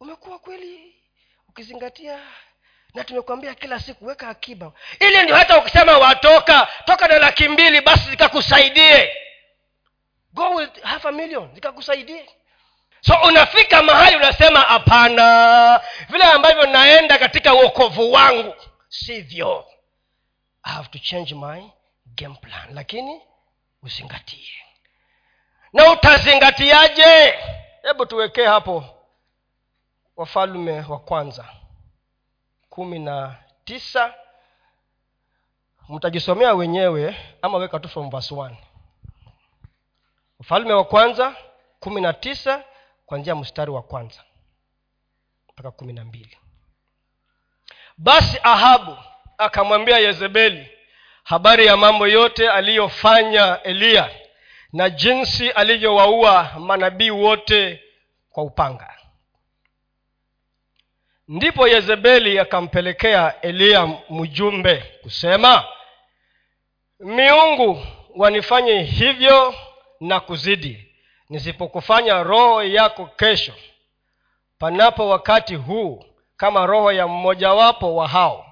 [0.00, 0.94] Umekuwa kweli?
[1.48, 2.20] Ukizingatia
[2.94, 4.72] na tumekwambia kila siku weka akiba.
[5.00, 9.12] Ili ndio hata ukisema watoka toka na laki mbili basi zikakusaidie.
[10.32, 12.30] Go with half a million zikakusaidie.
[13.00, 18.54] So unafika mahali unasema hapana vile ambavyo naenda katika uokovu wangu.
[18.88, 19.66] Sivyo.
[20.62, 21.62] I have to change my
[22.06, 22.74] game plan.
[22.74, 23.20] Lakini
[23.82, 24.48] uzingatie.
[25.72, 27.38] Na utazingatiaje?
[27.82, 28.84] Hebu tuwekee hapo.
[30.16, 31.44] Wafalume wa kwanza
[32.78, 34.14] kumi na tisa.
[35.88, 38.56] Mtajisomea wenyewe ama weka tu from verse one.
[40.40, 41.36] Ufalme wa kwanza
[41.80, 42.64] kumi na tisa
[43.06, 44.24] kwanzia mstari wa kwanza
[45.52, 46.38] mpaka kumi na mbili.
[47.96, 48.96] Basi ahabu
[49.38, 50.68] akamwambia yezebeli
[51.24, 54.10] habari ya mambo yote aliyofanya eliya
[54.72, 57.82] na jinsi alivyowaua manabii wote
[58.30, 58.97] kwa upanga
[61.28, 65.64] ndipo yezebeli akampelekea eliya mjumbe kusema
[67.00, 67.82] miungu
[68.16, 69.54] wanifanye hivyo
[70.00, 70.84] na kuzidi.
[71.28, 73.52] Nisipokufanya roho yako kesho
[74.58, 76.04] panapo wakati huu
[76.36, 78.44] kama roho ya mmojawapo wa hao.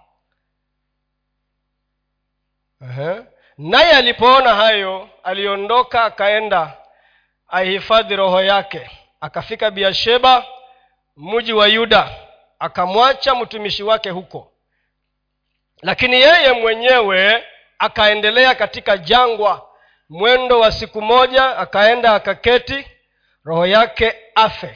[2.81, 3.25] Uh-huh.
[3.59, 6.77] naye alipoona hayo aliondoka akaenda
[7.49, 8.91] aihifadhi roho yake.
[9.21, 10.47] Akafika biasheba
[11.17, 12.26] mji wa yuda
[12.59, 14.53] akamwacha mtumishi wake huko.
[15.83, 17.45] Lakini yeye mwenyewe
[17.79, 19.69] akaendelea katika jangwa.
[20.09, 22.87] Mwendo wa siku moja akaenda akaketi
[23.45, 24.75] roho yake afe.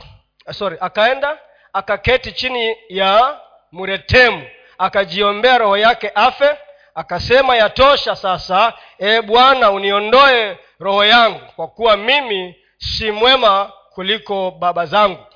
[0.52, 1.38] Sorry akaenda
[1.72, 3.40] akaketi chini ya
[3.72, 6.56] muretemu akajiombea roho yake afe
[6.94, 14.86] akasema yatosha sasa e bwana uniondoe roho yangu kwa kuwa mimi si mwema kuliko baba
[14.86, 15.26] zangu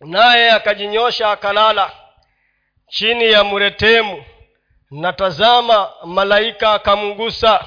[0.00, 1.90] naye akajinyosha akalala
[2.88, 4.24] chini ya muretemu.
[4.90, 7.64] Na tazama malaika akamgusa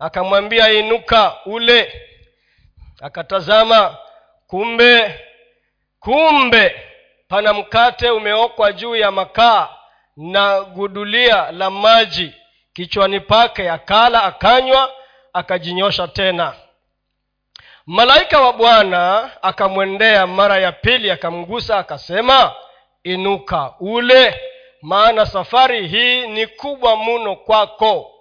[0.00, 2.06] akamwambia inuka ule.
[3.02, 3.96] Akatazama
[4.46, 5.20] kumbe
[6.00, 6.84] kumbe
[7.28, 9.68] pana mkate umeokwa juu ya makaa
[10.16, 12.34] na gudulia la maji
[12.74, 13.70] kichwani pake.
[13.70, 14.92] Akala akanywa
[15.32, 16.54] akajinyosha tena
[17.90, 22.52] malaika wa bwana akamwendea mara ya pili akamgusa akasema
[23.04, 24.40] inuka ule
[24.82, 28.12] maana safari hii ni kubwa mno kwako.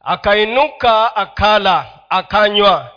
[0.00, 2.90] Akainuka akala akanywa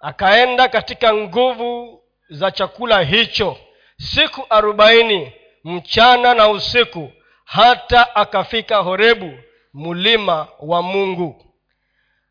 [0.00, 3.56] akaenda katika nguvu za chakula hicho.
[3.96, 5.32] Siku arobaini
[5.64, 7.12] mchana na usiku
[7.44, 9.38] hata akafika horebu
[9.72, 11.43] mulima wa mungu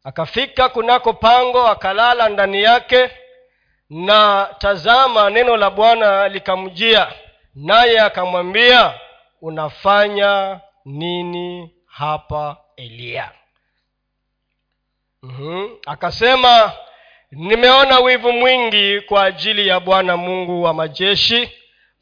[0.04, 3.10] akafika kunako pango akalala ndani yake
[3.90, 7.12] na tazama neno la bwana likamjia
[7.56, 8.94] naye akamwambia
[9.42, 13.32] unafanya nini hapa eliya
[15.24, 15.70] mm-hmm.
[15.86, 16.72] akasema
[17.32, 21.52] nimeona wivu mwingi kwa ajili ya bwana mungu wa majeshi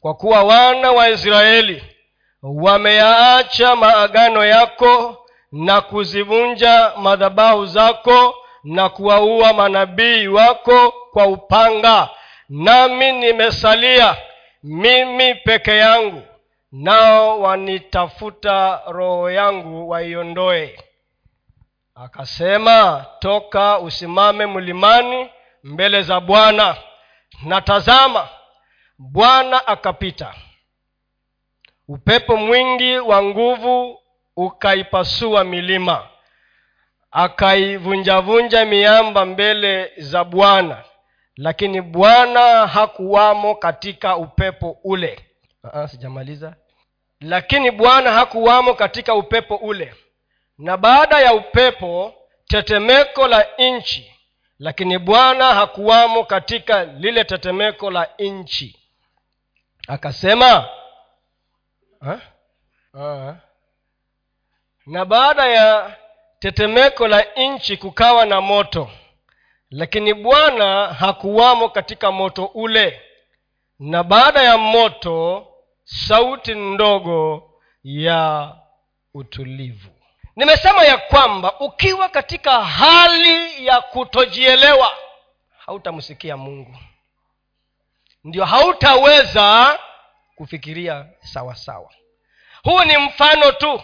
[0.00, 1.84] kwa kuwa wana wa israeli
[2.42, 5.21] wameyaacha maagano yako
[5.52, 8.34] na kuzivunja madhabahu zako
[8.64, 12.08] na kuwaua manabii wako kwa upanga.
[12.48, 14.16] Nami nimesalia
[14.62, 16.22] mimi peke yangu
[16.72, 20.78] nao wanitafuta roho yangu waiondoe.
[21.94, 25.30] Akasema toka usimame mlimani
[25.64, 26.76] mbele za bwana.
[27.44, 28.28] Na tazama
[28.98, 30.34] bwana akapita.
[31.88, 33.98] Upepo mwingi wa nguvu
[34.36, 36.08] ukaipasua milima
[37.10, 40.84] akaivunjavunja miamba mbele za bwana.
[41.36, 45.26] Lakini bwana hakuwamo katika upepo ule.
[45.64, 46.56] Aa, sijamaliza.
[47.20, 49.94] Lakini bwana hakuwamo katika upepo ule.
[50.58, 52.14] Na baada ya upepo
[52.46, 54.12] tetemeko la nchi.
[54.58, 58.78] Lakini bwana hakuwamo katika lile tetemeko la nchi.
[59.88, 60.68] Akasema
[62.00, 62.20] ha?
[62.92, 63.36] Ha?
[64.86, 65.96] Na baada ya
[66.38, 68.90] tetemeko la nchi kukawa na moto
[69.72, 73.00] lakini bwana hakuwamo katika moto ule.
[73.78, 75.46] Na baada ya moto
[75.84, 77.50] sauti ndogo
[77.84, 78.52] ya
[79.14, 79.90] utulivu.
[80.36, 84.92] Nimesema ya kwamba ukiwa katika hali ya kutojielewa
[85.66, 86.76] hautamsikia mungu.
[88.24, 89.78] Ndio hautaweza
[90.36, 91.54] kufikiria sawasawa.
[91.56, 91.90] Sawa
[92.64, 93.82] huu ni mfano tu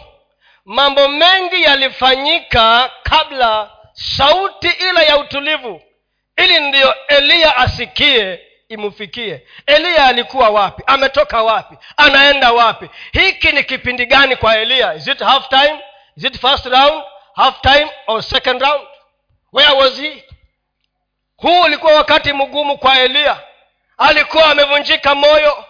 [0.69, 5.81] mambo mengi yalifanyika kabla sauti ile ya utulivu.
[6.37, 10.83] Ili ndiyo eliya asikie imfikie eliya alikuwa wapi?
[10.87, 11.77] Ametoka wapi?
[11.97, 12.89] Anaenda wapi?
[13.11, 15.79] Hiki ni kipindi gani kwa eliya is it half time?
[16.17, 17.03] Is it first round?
[17.35, 18.87] Half time or second round?
[19.53, 20.23] Where was he?
[21.37, 23.39] Huu ulikuwa wakati mgumu kwa eliya
[23.97, 25.65] alikuwa amevunjika moyo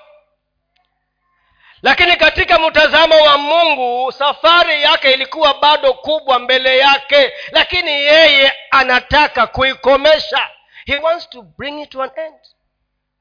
[1.82, 7.34] lakini katika mtazamo wa mungu safari yake ilikuwa bado kubwa mbele yake.
[7.52, 10.48] Lakini yeye anataka kuikomesha.
[10.86, 12.36] He wants to bring it to an end.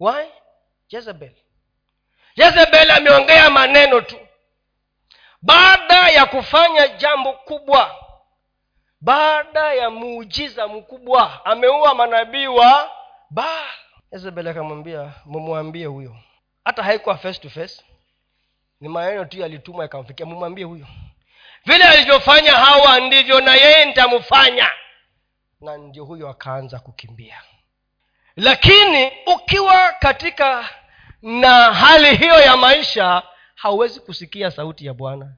[0.01, 0.27] Why?
[0.89, 1.33] Jezebel.
[2.37, 4.17] Jezebel ameongea maneno tu.
[5.43, 7.95] Baada ya kufanya jambo kubwa
[9.01, 12.91] baada ya muujiza mkubwa ameua manabii wa
[13.31, 13.59] ba
[14.13, 16.17] jezebel akamwambia mumwambie huyo.
[16.65, 17.85] Hata haikuwa face to face
[18.81, 20.27] ni maneno tu yalitumwa yakamfikia.
[20.27, 20.87] Mumwambie huyo.
[21.65, 24.71] Vile alivyofanya hawa ndivyo na yeye nitamfanya.
[25.61, 27.43] Na ndio huyo akaanza kukimbia.
[28.37, 30.69] Lakini ukiwa katika
[31.23, 33.23] na hali hiyo ya maisha
[33.55, 35.33] hauwezi kusikia sauti ya bwana.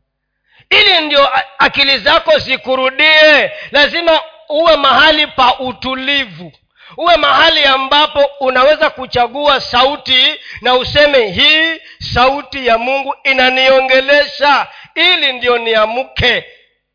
[0.71, 6.53] Ili ndio akili zako zikurudie lazima uwe mahali pa utulivu
[6.97, 11.81] uwe mahali ambapo unaweza kuchagua sauti na useme hii
[12.15, 14.67] sauti ya mungu inaniongelesha.
[14.95, 16.45] Ili ndio niamke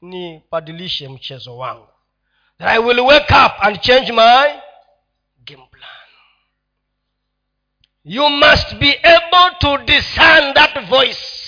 [0.02, 1.88] nibadilishe mchezo wangu.
[2.60, 4.48] That i will wake up and change my
[5.46, 5.92] game plan.
[8.04, 11.46] You must be able to discern that voice.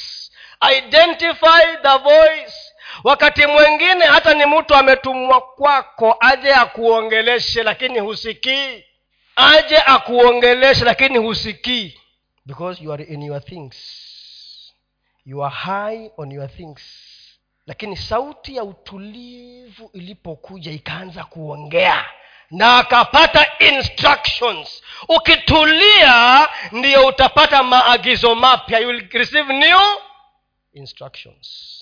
[0.78, 2.67] Identify the voice
[3.04, 8.84] wakati mwingine hata ni mtu ametumwa kwako aje akuongeleshe lakini husikii.
[9.36, 12.00] Aje akuongeleshe lakini husikii.
[12.46, 13.76] Because you are in your things.
[15.26, 16.82] You are high on your things.
[17.68, 22.06] Lakini sauti ya utulivu ilipokuja ikaanza kuongea
[22.52, 24.84] na akapata instructions.
[25.10, 28.80] Ukitulia ndiyo utapata maagizo mapya.
[28.80, 29.80] You will receive new
[30.74, 31.77] instructions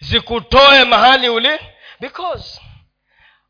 [0.00, 1.58] zikutoe mahali uli
[2.00, 2.60] because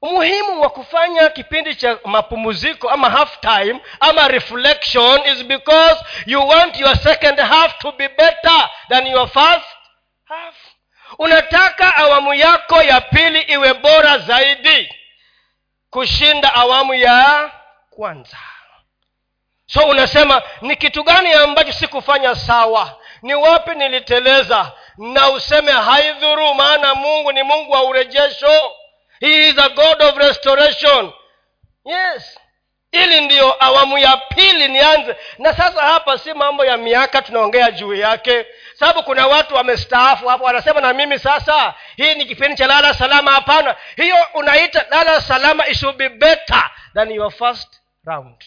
[0.02, 6.80] umuhimu wa kufanya kipindi cha mapumziko ama half time ama reflection is because you want
[6.80, 9.66] your second half to be better than your first
[10.24, 10.54] half.
[11.18, 14.94] Unataka awamu yako ya pili iwe bora zaidi
[15.90, 17.50] kushinda awamu ya
[17.90, 18.36] kwanza.
[19.66, 22.98] So unasema ni kitu gani ambacho sikufanya sawa?
[23.22, 28.72] Ni wapi niliteleza na useme haidhuru maana mungu ni mungu wa urejesho.
[29.20, 31.12] He is a god of restoration.
[31.84, 32.38] Yes.
[32.92, 35.16] Ili ndiyo awamu ya pili nianze.
[35.38, 38.46] Na sasa hapa si mambo ya miaka tunaongea juu yake.
[38.74, 43.30] Sababu kuna watu wamestaafu hapo wanasema na mimi sasa hii ni kipindi cha lala salama.
[43.32, 43.76] Hapana.
[43.96, 47.68] Hiyo unaita lala salama it be better than your first
[48.04, 48.44] round.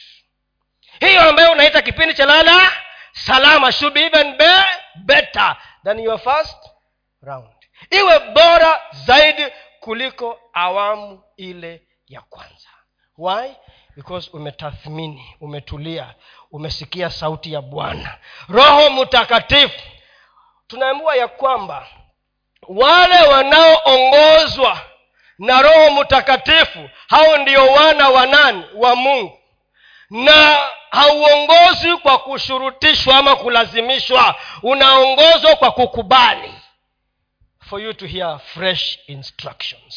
[1.00, 2.72] Hiyo ambayo unaita kipindi cha lala
[3.12, 4.52] salama be even be
[4.96, 6.58] better than your first
[7.22, 7.48] round.
[7.90, 9.46] Iwe bora zaidi
[9.80, 12.70] kuliko awamu ile ya kwanza.
[13.18, 13.54] Why?
[13.96, 16.16] Because umetathmini umetulia
[16.52, 18.18] umesikia sauti ya bwana.
[18.50, 19.80] Roho mtakatifu
[20.68, 21.88] tunaambiwa ya kwamba
[22.68, 24.82] wale wanaoongozwa
[25.40, 28.64] na roho mtakatifu hao ndio wana wa nani?
[28.76, 29.39] Wa mungu
[30.10, 30.58] na
[30.92, 36.54] hauongozi kwa kushurutishwa ama kulazimishwa unaongozwa kwa kukubali.
[37.70, 39.96] For you to hear fresh instructions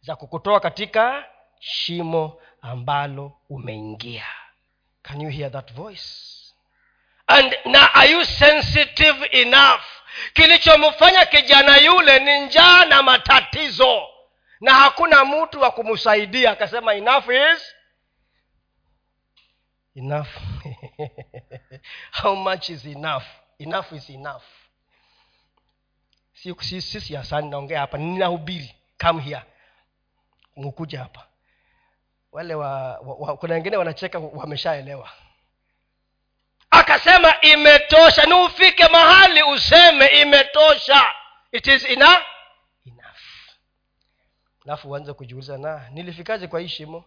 [0.00, 1.24] za kukutoa katika
[1.60, 4.26] shimo ambalo umeingia.
[5.02, 6.08] Can you hear that voice?
[7.26, 9.80] And na are you sensitive enough?
[10.34, 14.08] Kilichomfanya kijana yule ni njaa na matatizo.
[14.60, 16.50] Na hakuna mtu wa kumsaidia.
[16.50, 17.74] Akasema enough is
[19.94, 20.28] enough.
[22.12, 23.24] How much is enough?
[23.58, 24.42] Enough is enough.
[26.34, 27.98] Si, si, si siasani naongea hapa.
[27.98, 28.74] Ninahubiri.
[28.98, 29.42] Come here.
[30.56, 31.26] Mkuja hapa.
[32.32, 35.10] Wale wa, wa, wa kuna wengine wanacheka wameshaelewa.
[36.70, 38.24] Akasema imetosha.
[38.24, 41.06] Ni ufike mahali useme imetosha.
[41.52, 42.22] It is enough
[42.86, 43.16] enough.
[44.66, 47.04] Alafu uanze kujiuliza na nilifikaje kwa hii shimo?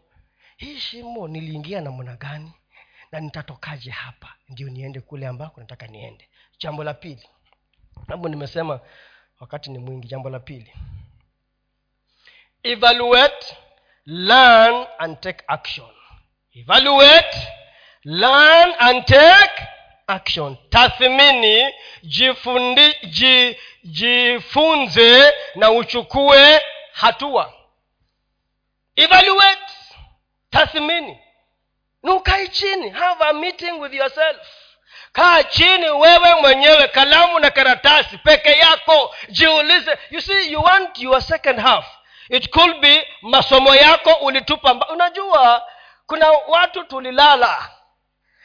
[0.57, 2.53] Hii shimo niliingia namna gani
[3.11, 4.33] na nitatokaje hapa?
[4.49, 6.29] Ndio niende kule ambako nataka niende.
[6.59, 7.29] Jambo la pili
[8.05, 8.79] sababu nimesema
[9.39, 10.73] wakati ni mwingi jambo la pili.
[12.63, 13.57] Evaluate
[14.05, 15.89] learn and take action.
[16.53, 17.37] Evaluate
[18.03, 19.67] learn and take
[20.07, 20.57] action.
[20.69, 26.61] Tathmini jifundi, ji, jifunze na uchukue
[26.93, 27.53] hatua.
[28.95, 29.73] Evaluate
[30.49, 31.19] tathmini
[32.05, 32.89] na ukae chini.
[32.89, 34.37] Have a meeting with yourself.
[35.11, 39.15] Kaa chini wewe mwenyewe kalamu na karatasi peke yako.
[39.29, 41.85] Jiulize you see you want your second half.
[42.29, 44.87] It could be masomo yako ulitupa mba.
[44.89, 45.67] unajua
[46.07, 47.69] kuna watu tulilala.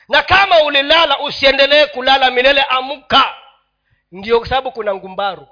[0.09, 3.35] Na kama ulilala usiendelee kulala milele amka.
[4.12, 5.49] Ndio sababu kuna ngumbaru.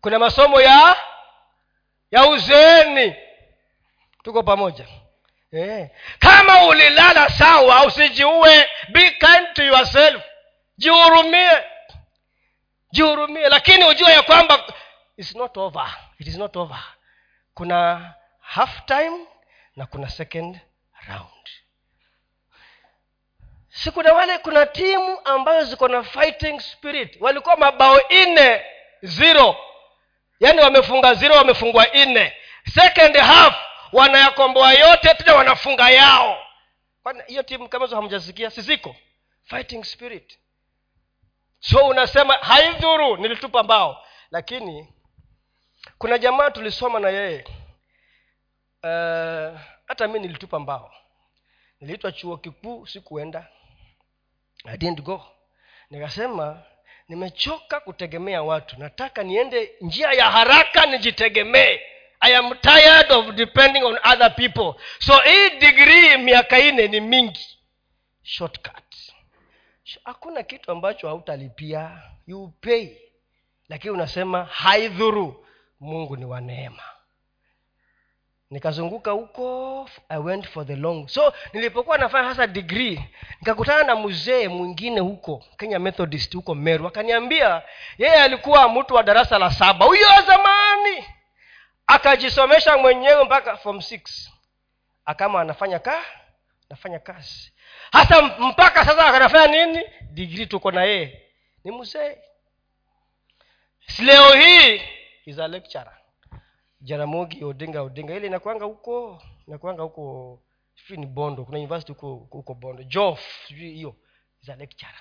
[0.00, 0.96] Kuna masomo ya
[2.10, 3.14] ya uzeeni
[4.24, 4.86] tuko pamoja
[5.54, 5.88] eh.
[6.18, 8.68] kama ulilala sawa usijiue.
[8.88, 10.22] Be kind to yourself.
[10.78, 11.50] Jihurumie.
[12.92, 13.48] Jihurumie.
[13.48, 14.64] Lakini ujue ya kwamba
[15.16, 15.96] it's not over.
[16.18, 16.84] It is not over.
[17.54, 19.26] Kuna half time
[19.76, 20.58] na kuna second
[21.08, 21.30] round.
[23.68, 27.16] Si kuna wale kuna timu ambazo ziko na fighting spirit.
[27.20, 28.60] Walikuwa mabao nne
[29.02, 29.56] zero.
[30.40, 32.32] Yaani wamefunga zero wamefungwa nne
[32.74, 33.54] second half
[33.94, 36.38] wanayakomboa yote tena wanafunga yao.
[37.26, 38.50] Hiyo timu kama hizo hamjasikia?
[38.50, 38.96] Siziko
[39.44, 40.38] fighting spirit.
[41.60, 44.06] So unasema haidhuru nilitupa mbao.
[44.30, 44.88] Lakini
[45.98, 47.44] kuna jamaa tulisoma na yeye.
[48.82, 50.94] Uh, hata mi nilitupa mbao.
[51.80, 53.46] Niliitwa chuo kikuu sikuenda.
[54.64, 55.26] I didn't go.
[55.90, 56.62] Nikasema
[57.08, 58.76] nimechoka kutegemea watu.
[58.80, 61.80] Nataka niende njia ya haraka nijitegemee
[62.24, 64.74] i am tired of depending on other people.
[64.98, 67.58] So hii digrii miaka ine ni mingi.
[68.22, 68.94] Shortcut.
[70.04, 71.90] Hakuna kitu ambacho hautalipia.
[72.26, 72.88] You pay.
[73.68, 75.46] Lakini unasema haidhuru
[75.80, 76.82] mungu ni wa neema.
[78.50, 81.08] Nikazunguka huko i went for the long.
[81.08, 83.00] So nilipokuwa nafanya hasa degree
[83.40, 86.86] nikakutana na mzee mwingine huko kenya methodist huko meru.
[86.86, 87.62] Akaniambia
[87.98, 89.86] yeye alikuwa mtu wa darasa la saba.
[89.86, 91.04] Huyo wa zamani
[91.86, 94.30] akajisomesha mwenyewe mpaka form six.
[95.04, 96.04] Akama anafanya ka
[96.70, 97.52] anafanya kazi.
[97.92, 99.84] Hasa mpaka sasa anafanya nini?
[100.10, 101.22] Digrii tuko na yeye.
[101.64, 102.18] Ni mzee.
[103.98, 104.80] Leo hii
[105.26, 105.96] is a lecturer.
[106.80, 108.14] Jaramogi odinga odinga.
[108.14, 110.42] Ile inakwanga huko inakwanga huko
[110.74, 111.44] sijui ni bondo.
[111.44, 112.82] Kuna university huko huko bondo.
[112.82, 113.96] Jof sijui hiyo.
[114.42, 114.94] Is a lecturer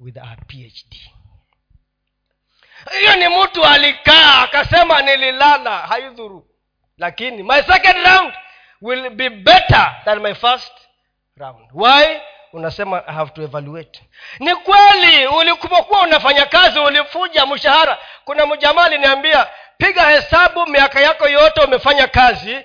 [0.00, 0.96] with a phd
[3.00, 6.46] hiyo ni mtu alikaa akasema nililala haidhuru.
[6.98, 8.34] Lakini my second round
[8.82, 10.72] will be better than my first
[11.36, 11.68] round.
[11.74, 12.20] Why?
[12.52, 14.02] Unasema i have to evaluate.
[14.38, 17.98] Ni kweli ulikupokuwa unafanya kazi ulifuja mshahara.
[18.24, 19.46] Kuna mjamaa aliniambia
[19.78, 22.58] piga hesabu miaka yako yote umefanya kazi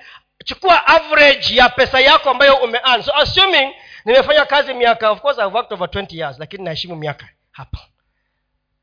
[0.45, 3.73] chukua average ya pesa yako ambayo umean so assuming
[4.05, 7.77] nimefanya kazi miaka of course I've worked over 20 years lakini naheshimu miaka hapa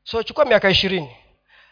[0.07, 1.17] so chukua miaka ishirini.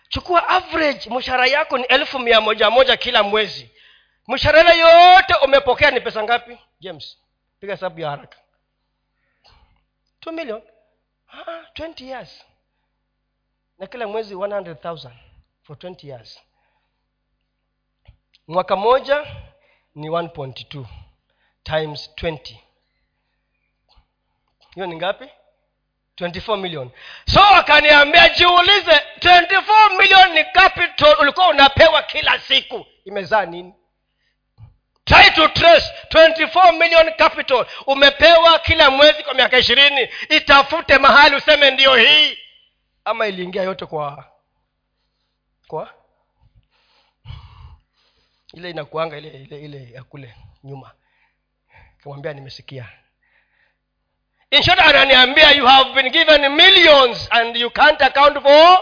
[0.10, 3.70] Chukua average mshahara yako ni elfu mia moja moja kila mwezi.
[4.28, 6.58] Mshahara yote umepokea ni pesa ngapi?
[6.80, 7.18] James
[7.60, 8.38] piga hesabu ya haraka.
[10.20, 10.62] Two million.
[11.32, 12.46] Ah, 20 years.
[13.80, 15.12] Na kila mwezi 100000
[15.64, 16.42] for 20 years.
[18.48, 19.26] Mwaka moja
[19.96, 20.86] ni 1.2
[21.64, 22.58] times 20
[24.76, 25.30] hiyo ni ngapi
[26.18, 26.92] 24 million.
[27.28, 32.86] So akaniambia jiulize 24 million ni capital ulikuwa unapewa kila siku?
[33.06, 33.74] Imezaa nini?
[35.06, 37.66] Try to trace 24 million capital.
[37.88, 40.10] Umepewa kila mwezi kwa miaka ishirini.
[40.30, 42.38] Itafute mahali useme ndio hii.
[43.06, 44.32] Ama iliingia yote kwa
[45.68, 45.94] kwa?
[48.54, 50.92] Ile inakuanga ile ile ile ya kule nyuma.
[52.04, 52.90] Kamwambia nimesikia
[54.52, 58.80] in short ananiambia you have been given millions and you can't account for.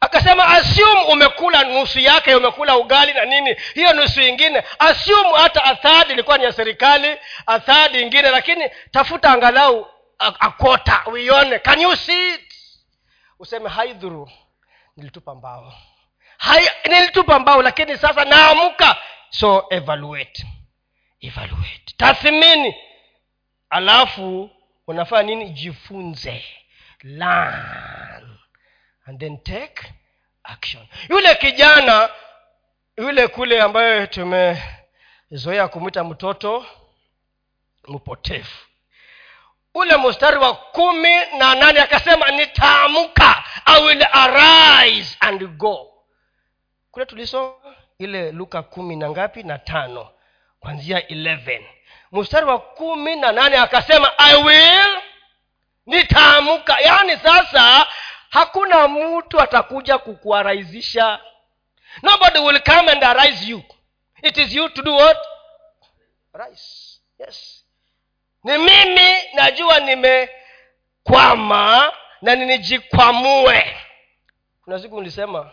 [0.00, 3.56] Akasema assume umekula nusu yake umekula ugali na nini.
[3.74, 4.62] Hiyo nusu ingine.
[4.78, 7.16] Assume hata athadi ilikuwa ni ya serikali
[7.46, 9.86] athadi ingine lakini tafuta angalau
[10.18, 11.58] akota uione.
[11.58, 12.54] Can you see it?
[13.38, 14.30] Useme haidhuru
[14.96, 15.74] nilitupa mbao.
[16.38, 18.96] Hai, nilitupa mbao lakini sasa naamka
[19.30, 20.46] so evaluate.
[21.20, 21.94] Evaluate.
[21.96, 22.74] Tathmini
[23.70, 24.50] alafu
[24.86, 25.50] unafanya nini?
[25.50, 26.44] Jifunze.
[27.02, 28.38] Learn.
[29.06, 29.92] And then take
[30.44, 30.86] action.
[31.10, 32.10] Yule kijana
[32.96, 36.66] yule kule ambayo tumezoea kumwita mtoto
[37.88, 38.48] mpotevu.
[39.74, 45.86] Ule mstari wa kumi na nane akasema nitaamka i will arise and go.
[46.90, 47.54] Kule tulisoma
[47.98, 49.42] ile luka kumi na ngapi?
[49.42, 50.10] Na tano.
[50.60, 51.62] Kwanzia 11
[52.12, 55.00] mstari wa kumi na nane akasema i will
[55.86, 56.80] nitaamka.
[56.80, 57.86] Yaani sasa
[58.30, 61.20] hakuna mtu atakuja kukuarahisisha.
[62.02, 63.62] Nobody will come and arise you.
[64.22, 65.18] It is you to do what?
[66.34, 67.64] Rise yes.
[68.44, 69.80] Ni mimi najua
[71.00, 71.92] nimekwama
[72.22, 73.76] na ninijikwamue.
[74.64, 75.50] Kuna siku nilisema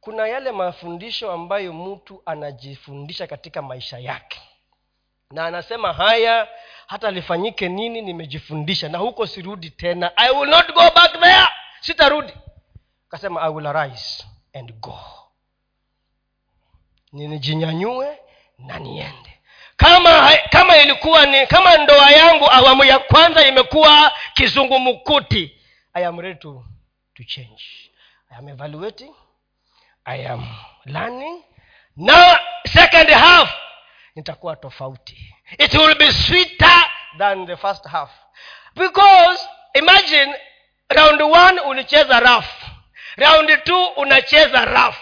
[0.00, 4.40] kuna yale mafundisho ambayo mtu anajifundisha katika maisha yake
[5.30, 6.48] na anasema haya
[6.86, 10.16] hata lifanyike nini nimejifundisha na huko sirudi tena.
[10.16, 11.48] I will not go back there.
[11.80, 12.32] Sitarudi.
[13.08, 14.24] Akasema i will arise
[14.54, 15.00] and go.
[17.12, 18.18] Ninijinyanyue
[18.58, 19.38] na niende.
[19.76, 25.54] Kama kama ilikuwa ni kama ndoa yangu awamu ya kwanza imekuwa kizungumkuti
[25.94, 26.64] i am ready to,
[27.14, 27.64] to change.
[28.30, 29.14] I am evaluating.
[30.04, 30.46] I am
[30.84, 31.42] learning.
[31.96, 32.36] Now
[32.72, 33.54] second half
[34.18, 35.34] nitakuwa tofauti.
[35.58, 36.84] It will be sweeter
[37.18, 38.10] than the first half.
[38.74, 40.34] Because imagine
[40.88, 42.46] round one ulicheza raf
[43.16, 44.96] round two unacheza raf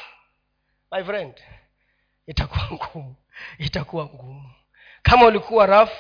[0.92, 1.34] my friend
[2.26, 3.16] itakuwa ngumu.
[3.58, 4.50] Itakuwa ngumu.
[5.02, 5.90] Kama ulikuwa rough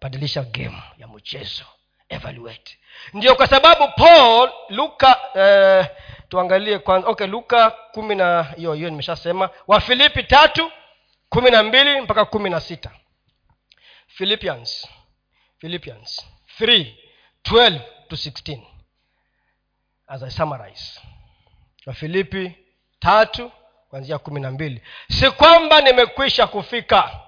[0.00, 1.64] badilisha game ya mchezo.
[2.08, 2.78] Evaluate.
[3.12, 5.86] Ndio kwa sababu paul luka eh,
[6.28, 7.08] tuangalie kwanza.
[7.08, 9.50] Okay luka kumi na hiyo hiyo nimeshasema.
[9.66, 10.72] Wafilipi tatu
[11.28, 12.90] kumi na mbili mpaka kumi na sita.
[14.06, 14.88] Philippians
[15.58, 16.26] philippians
[16.60, 16.92] 3
[17.44, 18.60] 12 to 16
[20.06, 21.00] as i summarize.
[21.86, 22.52] Wafilipi
[22.98, 23.52] tatu
[23.90, 24.82] kuanzia kumi na mbili.
[25.10, 27.20] Si kwamba nimekwisha kufika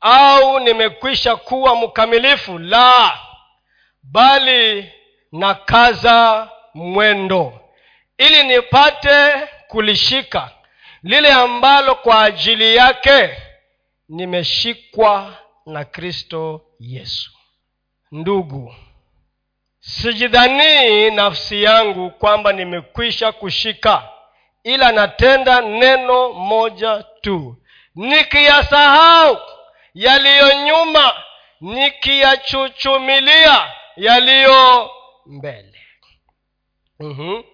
[0.00, 3.18] au nimekwisha kuwa mkamilifu la
[4.02, 4.92] bali
[5.32, 7.60] nakaza mwendo.
[8.18, 10.50] Ili nipate kulishika
[11.02, 13.36] lile ambalo kwa ajili yake
[14.08, 15.34] nimeshikwa
[15.66, 17.30] na kristo yesu.
[18.12, 18.74] Ndugu
[19.80, 24.08] sijidhanii nafsi yangu kwamba nimekwisha kushika
[24.64, 27.56] ila natenda neno moja tu.
[27.94, 29.38] Nikiyasahau
[29.94, 31.14] yaliyo nyuma
[31.60, 34.90] nikiyachuchumilia yaliyo
[35.26, 35.78] mbele.
[37.00, 37.44] Mm-hmm.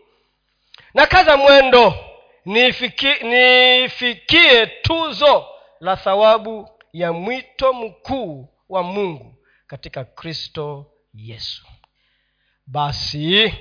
[0.95, 1.95] na kaza mwendo
[2.49, 5.47] nifikie, nifikie tuzo
[5.81, 9.35] la thawabu ya mwito mkuu wa mungu
[9.67, 11.67] katika kristo yesu.
[12.67, 13.55] Basi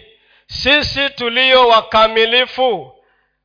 [0.48, 2.94] sisi tulio wakamilifu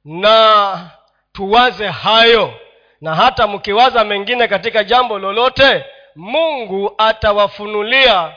[0.05, 0.91] na
[1.33, 2.55] tuwaze hayo
[3.01, 5.85] na hata mkiwaza mengine katika jambo lolote
[6.17, 8.37] mungu atawafunulia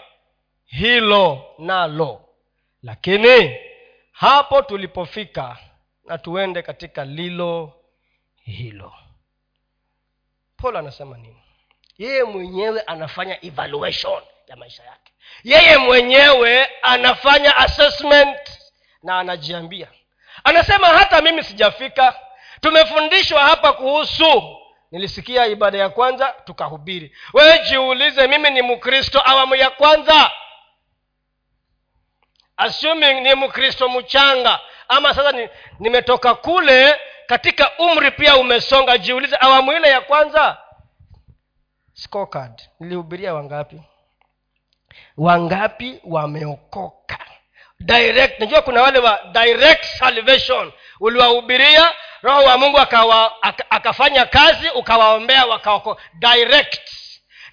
[0.66, 2.22] hilo nalo.
[2.84, 3.56] Lakini
[4.12, 5.58] hapo tulipofika
[6.06, 7.74] na tuende katika lilo
[8.44, 8.94] hilo.
[10.58, 11.42] Paul anasema nini?
[11.98, 15.14] Yeye mwenyewe anafanya evaluation ya maisha yake.
[15.44, 18.38] Yeye mwenyewe anafanya assessment
[19.04, 19.88] na anajiambia.
[20.44, 22.20] Anasema hata mimi sijafika.
[22.62, 24.58] Tumefundishwa hapa kuhusu
[24.92, 27.16] nilisikia ibada ya kwanza tukahubiri.
[27.34, 30.32] Wewe jiulize mimi ni mkristo awamu ya kwanza?
[32.58, 36.96] Assuming ni mkristo mchanga ama sasa ni, nimetoka kule
[37.28, 40.58] katika umri pia umesonga jiulize awamu ile ya kwanza?
[41.94, 42.62] Scorecard.
[42.80, 43.82] Nilihubiria wangapi?
[45.18, 47.18] Wangapi wameokoka?
[47.80, 50.72] Direct najua kuna wale wa direct salvation.
[51.00, 56.82] Uliwahubiria roho wa mungu akawa, akafanya kazi ukawaombea wakaoko direct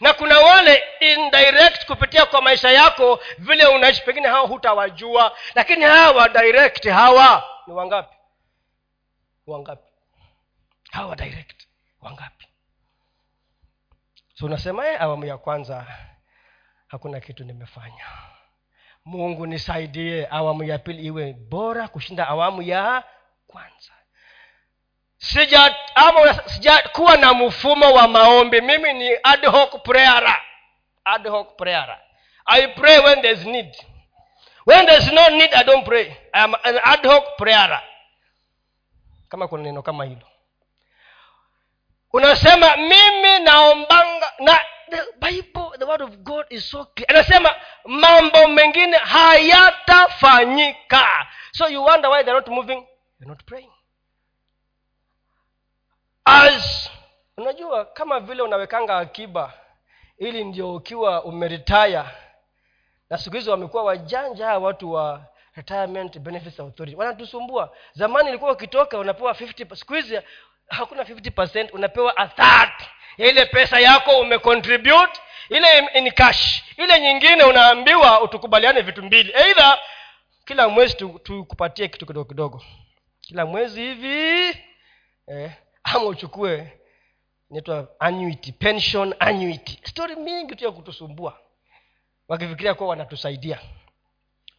[0.02, 6.28] na kuna wale indirect kupitia kwa maisha yako vile unaishi pengine hawa hutawajua lakini hawa
[6.28, 8.16] direct hawa ni wangapi?
[9.46, 9.88] Wangapi?
[10.90, 11.66] Hawa direct
[12.00, 12.48] wangapi?
[14.34, 15.86] So unasema e, awamu ya kwanza
[16.88, 18.06] hakuna kitu nimefanya.
[19.04, 23.04] Mungu nisaidie awamu ya pili iwe bora kushinda awamu ya
[23.46, 23.92] kwanza
[25.22, 25.74] sija
[27.20, 28.60] na mfumo wa maombi.
[28.60, 30.38] Mimi ni ad hoc prayer.
[31.04, 31.98] Ad hoc prayer.
[32.46, 33.72] I pray when there's need.
[34.64, 36.16] When there's no need i don't pray.
[36.34, 37.80] I am an ad hoc prayer.
[39.28, 40.26] Kama kuna neno kama hilo.
[42.12, 44.58] Unasema mimi naombanga na
[44.90, 47.10] the bible the word of god is so clear.
[47.10, 47.54] Anasema
[47.84, 51.26] mambo mengine hayatafanyika.
[51.52, 52.86] So you wonder why they're not moving?
[53.18, 53.71] They're not praying
[56.24, 56.90] as
[57.36, 59.52] unajua kama vile unawekanga akiba
[60.18, 62.10] ili ndio ukiwa umeritaya
[63.10, 65.24] na siku hizi wamekuwa wajanja hawa watu wa
[65.56, 66.96] retirement benefits authority.
[66.96, 67.76] Wanatusumbua.
[67.92, 70.20] Zamani ilikuwa ukitoka unapewa 50 siku hizi
[70.68, 72.70] hakuna 50 unapewa a
[73.16, 76.62] ile pesa yako umecontribute ile in cash.
[76.76, 79.32] Ile nyingine unaambiwa utukubaliane vitu mbili.
[79.36, 79.78] Eidha
[80.44, 82.62] kila mwezi tukupatie tu kitu kidogo kidogo.
[83.20, 84.48] Kila mwezi hivi
[85.26, 85.52] eh,
[85.84, 86.72] ama uchukue
[87.50, 89.78] inaitwa annuity pension annuity.
[89.84, 91.38] Stori mingi tu ya kutusumbua.
[92.28, 93.58] Wakifikiria kuwa wanatusaidia.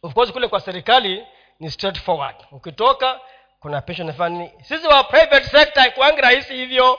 [0.02, 1.26] Of course kule kwa serikali
[1.60, 2.36] ni straightforward.
[2.50, 3.20] Ukitoka
[3.60, 6.98] kuna pension fani sisi wa private sector kwangi rahisi hivyo.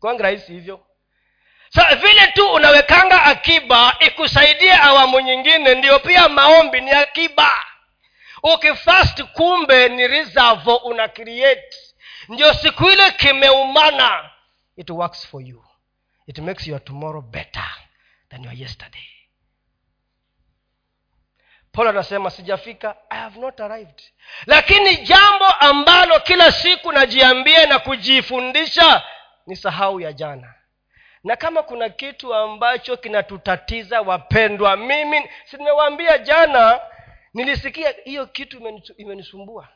[0.00, 0.80] Kwangi rahisi hivyo.
[1.70, 7.50] Sa vile tu unawekanga akiba ikusaidie awamu nyingine ndio pia maombi ni akiba.
[8.54, 11.76] Ukifast kumbe ni reserve una create
[12.28, 14.30] ndio siku ile kimeumana.
[14.76, 15.64] It works for you.
[16.26, 17.68] It makes your tomorrow better
[18.28, 19.06] than your yesterday.
[21.72, 24.02] Paul anasema sijafika i have not arrived.
[24.46, 29.02] Lakini jambo ambalo kila siku najiambia na kujifundisha
[29.46, 30.54] ni sahau ya jana.
[31.24, 36.80] Na kama kuna kitu ambacho kinatutatiza wapendwa mimi simewaambia jana
[37.34, 39.68] nilisikia hiyo kitu imenisumbua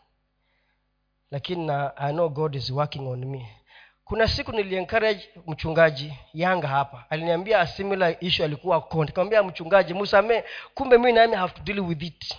[1.31, 3.57] lakini i know god is working on me.
[4.05, 7.05] Kuna siku niliencourage mchungaji yanga hapa.
[7.11, 9.07] Aliniambia similar issue alikuwa konde.
[9.11, 10.43] Nikamwambia mchungaji musamee
[10.75, 12.35] kumbe mi nami have to deal with it.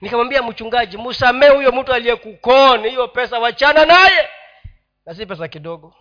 [0.00, 4.28] Nikamwambia mchungaji musamee huyo mtu aliyekukoni hiyo pesa wachana naye.
[5.06, 5.94] Na si pesa kidogo.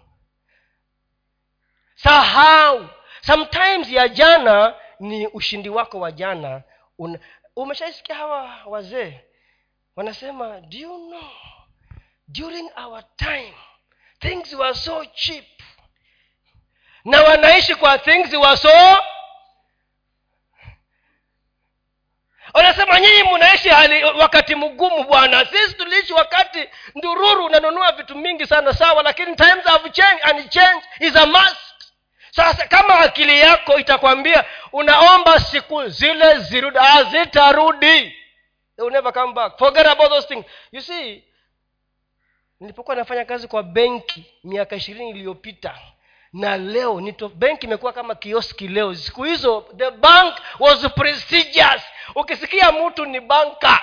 [1.95, 2.87] Sahau.
[3.21, 6.63] Sometimes ya jana ni ushindi wako wa jana.
[7.55, 9.19] Umeshaisikia hawa wazee?
[9.95, 11.21] Wanasema do you know
[12.31, 13.53] during our time
[14.19, 15.45] things were so cheap.
[17.05, 18.97] Na wanaishi kwa things were so
[22.53, 25.45] wanasema nyinyi mnaishi hali wakati mgumu bwana.
[25.45, 30.85] Sisi tuliishi wakati ndururu unanunua vitu mingi sana sawa lakini times have changed and change
[30.99, 31.57] is a must.
[32.31, 38.15] Sasa kama akili yako itakwambia unaomba siku zile zirudi hazitarudi
[38.75, 39.57] They will never come back.
[39.59, 40.45] Forget about those things.
[40.71, 41.23] You see
[42.61, 45.79] nilipokuwa nafanya kazi kwa benki miaka ishirini iliyopita
[46.33, 47.01] na leo
[47.35, 48.95] benki imekuwa kama kioski leo.
[48.95, 51.81] Siku hizo the bank was prestigious.
[52.15, 53.79] Ukisikia mtu ni banka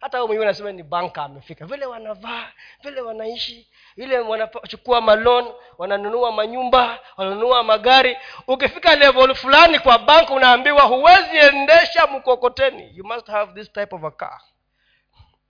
[0.00, 1.66] hata mwenyewe nasema ni banka amefika.
[1.66, 2.52] Vile wanavaa
[2.82, 8.16] vile wanaishi vile wanachukua malon wananunua manyumba wananunua magari.
[8.46, 12.90] Ukifika level fulani kwa bank unaambiwa huwezi endesha mkokoteni.
[12.96, 14.40] You must have this type of a car.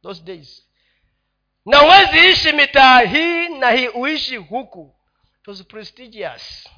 [0.02, 0.67] Those days
[1.68, 4.94] na huwezi ishi mitaa hii na hii uishi huku.
[5.68, 6.68] Prestigious.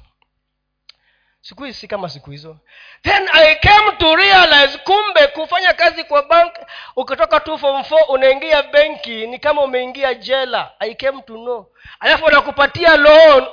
[1.41, 2.57] Siku hizi si kama siku hizo.
[3.03, 6.53] Then i came to realize kumbe kufanya kazi kwa bank
[6.95, 10.71] ukitoka tu form four unaingia benki ni kama umeingia jela.
[10.79, 11.65] I came to know.
[11.99, 13.47] Alafu wanakupatia loan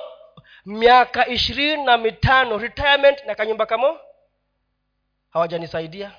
[0.67, 4.01] miaka ishirini na mitano retirement na kanyumba kamo
[5.33, 6.13] hawajanisaidia.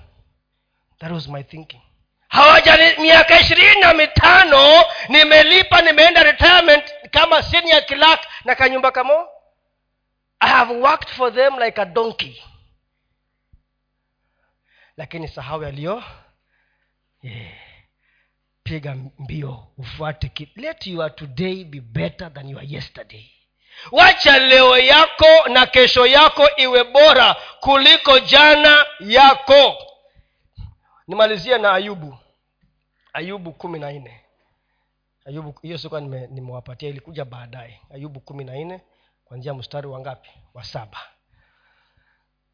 [0.99, 1.81] That was my thinking
[2.29, 9.27] hawajani miaka ishirini na mitano nimelipa nimeenda retirement kama senior clerk na kanyumba kamo.
[10.39, 12.43] I have worked for them like a donkey.
[14.97, 16.03] Lakini sahau yaliyo
[17.23, 17.51] yeah.
[18.63, 23.25] piga mbio ufuate let your today be better than your yesterday.
[23.91, 29.88] Wacha leo yako na kesho yako iwe bora kuliko jana yako
[31.09, 32.17] nimalizie na ayubu.
[33.13, 34.21] Ayubu kumi na nne.
[35.25, 37.81] Ayubu hiyo sikuwa nimewapatia nime ilikuja baadaye.
[37.93, 38.81] Ayubu kumi na nne
[39.25, 40.29] kwanzia mstari wa ngapi?
[40.53, 40.97] Wa saba.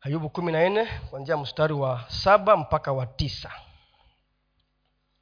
[0.01, 3.51] Ayubu kumi na nne kwanzia mstari wa saba mpaka wa tisa.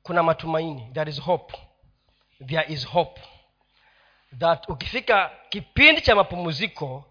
[0.03, 0.91] Kuna matumaini.
[0.93, 1.57] There is hope.
[2.47, 3.21] There is hope.
[4.39, 7.05] That ukifika kipindi cha mapumziko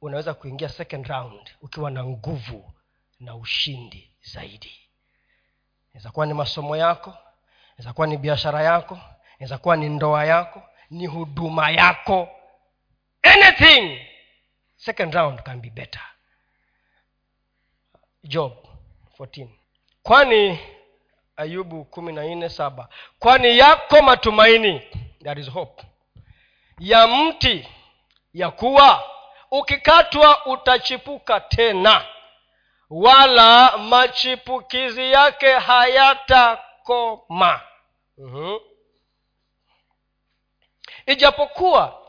[0.00, 2.72] unaweza kuingia second round ukiwa na nguvu
[3.20, 4.83] na ushindi zaidi
[5.94, 7.14] inaweza kuwa ni masomo yako
[7.76, 8.98] inaweza kuwa ni biashara yako
[9.38, 12.28] inaweza kuwa ni ndoa yako ni huduma yako.
[13.22, 14.00] Anything.
[14.76, 16.02] Second round can be better.
[18.24, 18.52] Job
[19.18, 19.46] 14
[20.02, 20.58] kwani
[21.36, 22.88] ayubu kumi na nne saba
[23.18, 24.80] kwani yako matumaini?
[25.24, 25.84] That is hope.
[26.78, 27.68] Ya mti
[28.34, 29.04] ya kuwa
[29.50, 32.04] ukikatwa utachipuka tena
[32.90, 37.10] wala machipukizi yake hayatakoma
[38.18, 38.58] mm-hmm.
[41.06, 42.00] ijapokuwa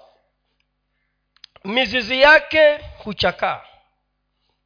[1.63, 3.61] mizizi yake huchakaa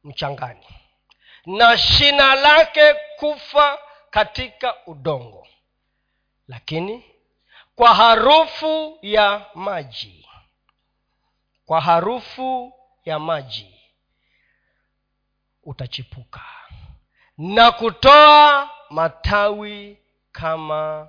[0.04, 0.66] mchangani
[1.46, 3.78] na shina lake kufa
[4.10, 5.46] katika udongo
[6.48, 7.04] lakini
[7.76, 10.28] kwa harufu ya maji
[11.66, 12.72] kwa harufu
[13.04, 13.79] ya maji
[15.64, 16.40] utachipuka.
[17.38, 19.98] Na kutoa matawi
[20.32, 21.08] kama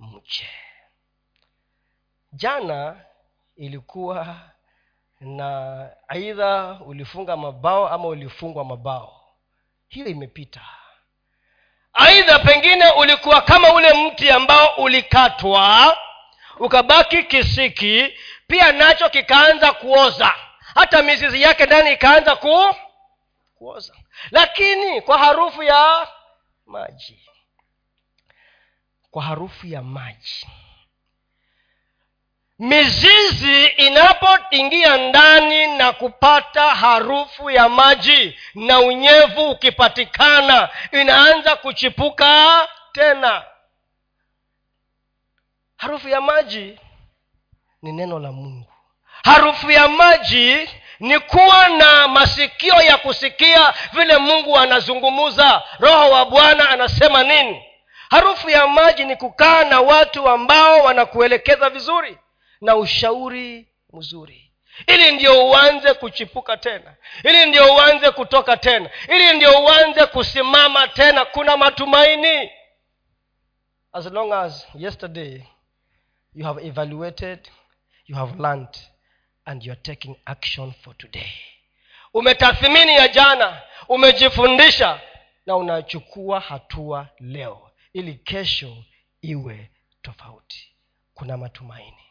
[0.00, 0.48] mche.
[2.32, 2.96] Jana
[3.56, 4.36] ilikuwa
[5.20, 9.20] na aidha ulifunga mabao ama ulifungwa mabao.
[9.88, 10.60] Hiyo imepita.
[11.92, 15.98] Aidha pengine ulikuwa kama ule mti ambao ulikatwa
[16.58, 18.14] ukabaki kisiki
[18.46, 20.32] pia nacho kikaanza kuoza.
[20.74, 22.74] Hata mizizi yake ndani ikaanza ku
[23.54, 23.94] kuoza.
[24.30, 26.08] Lakini kwa harufu ya
[26.66, 27.30] maji.
[29.10, 30.46] Kwa harufu ya maji.
[32.58, 43.44] Mizizi inapoingia ndani na kupata harufu ya maji na unyevu ukipatikana inaanza kuchipuka tena.
[45.76, 46.80] Harufu ya maji
[47.82, 48.72] ni neno la mungu.
[49.24, 50.68] Harufu ya maji
[51.00, 55.62] ni kuwa na masikio ya kusikia vile mungu anazungumuza.
[55.78, 57.62] Roho wa bwana anasema nini?
[58.10, 62.18] Harufu ya maji ni kukaa na watu ambao wanakuelekeza vizuri
[62.60, 64.52] na ushauri mzuri.
[64.86, 66.94] Ili ndio uanze kuchipuka tena.
[67.24, 68.90] Ili ndio uanze kutoka tena.
[69.08, 71.24] Ili ndio uanze kusimama tena.
[71.24, 72.50] Kuna matumaini.
[73.92, 75.42] As long as yesterday
[76.34, 77.48] you have evaluated
[78.06, 78.68] you have learned
[79.46, 81.32] and you are taking action for today.
[82.14, 85.00] Umetathmini ya jana umejifundisha
[85.46, 88.76] na unachukua hatua leo ili kesho
[89.22, 89.70] iwe
[90.02, 90.74] tofauti.
[91.14, 92.04] Kuna matumaini.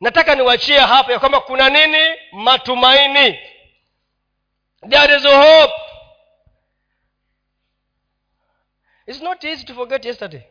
[0.00, 2.16] Nataka niwachie hapa ya kwamba kuna nini?
[2.32, 3.38] Matumaini.
[4.90, 5.74] There is a hope.
[9.06, 10.42] It's not easy to forget yesterday.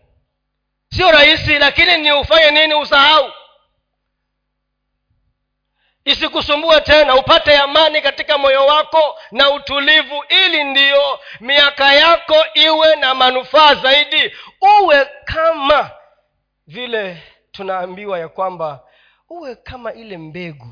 [0.95, 2.73] Sio rahisi lakini ni ufanye nini?
[2.73, 3.31] Usahau
[6.06, 13.16] isikusumbue tena upate amani katika moyo wako na utulivu ili ndiyo miaka yako iwe na
[13.16, 14.32] manufaa zaidi.
[14.82, 15.91] Uwe kama
[16.68, 18.84] vile tunaambiwa ya kwamba
[19.30, 20.68] uwe kama ile mbegu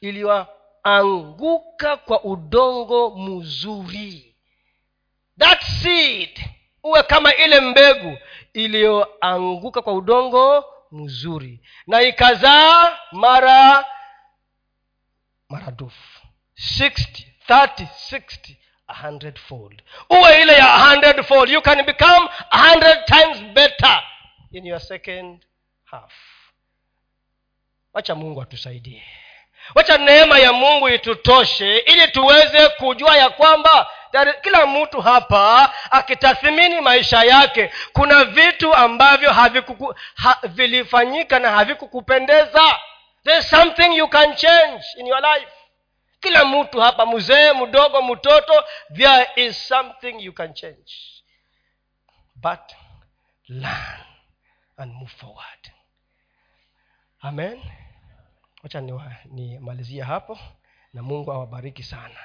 [0.00, 4.34] iliyoanguka kwa udongo mzuri.
[5.38, 6.40] That seed
[6.84, 8.18] uwe kama ile mbegu
[8.52, 11.60] iliyoanguka kwa udongo mzuri.
[11.86, 13.84] Na ikazaa mara
[15.52, 16.20] maradufu.
[16.78, 18.56] 60 30 60
[18.88, 20.78] a hundred fold uwe ile ya a
[21.50, 24.02] you can become a hundred times better
[24.52, 25.44] in your second
[25.84, 26.12] half.
[27.92, 29.02] Wacha mungu atusaidie.
[29.74, 33.90] Wacha neema ya mungu itutoshe ili tuweze kujua ya kwamba
[34.42, 42.78] kila mtu hapa akitathimini maisha yake kuna vitu ambavyo havikuku, ha, vilifanyika na havikukupendeza
[43.24, 45.52] there's something you can change in your life.
[46.20, 48.64] Kila mtu hapa mzee mdogo mtoto
[48.96, 50.92] there is something you can change.
[52.34, 52.60] But
[53.48, 54.00] learn
[54.76, 55.72] and move forward.
[57.20, 57.62] Amen.
[58.62, 58.80] Wacha
[59.24, 60.38] nimalizie hapo
[60.92, 62.20] na mungu awabariki sana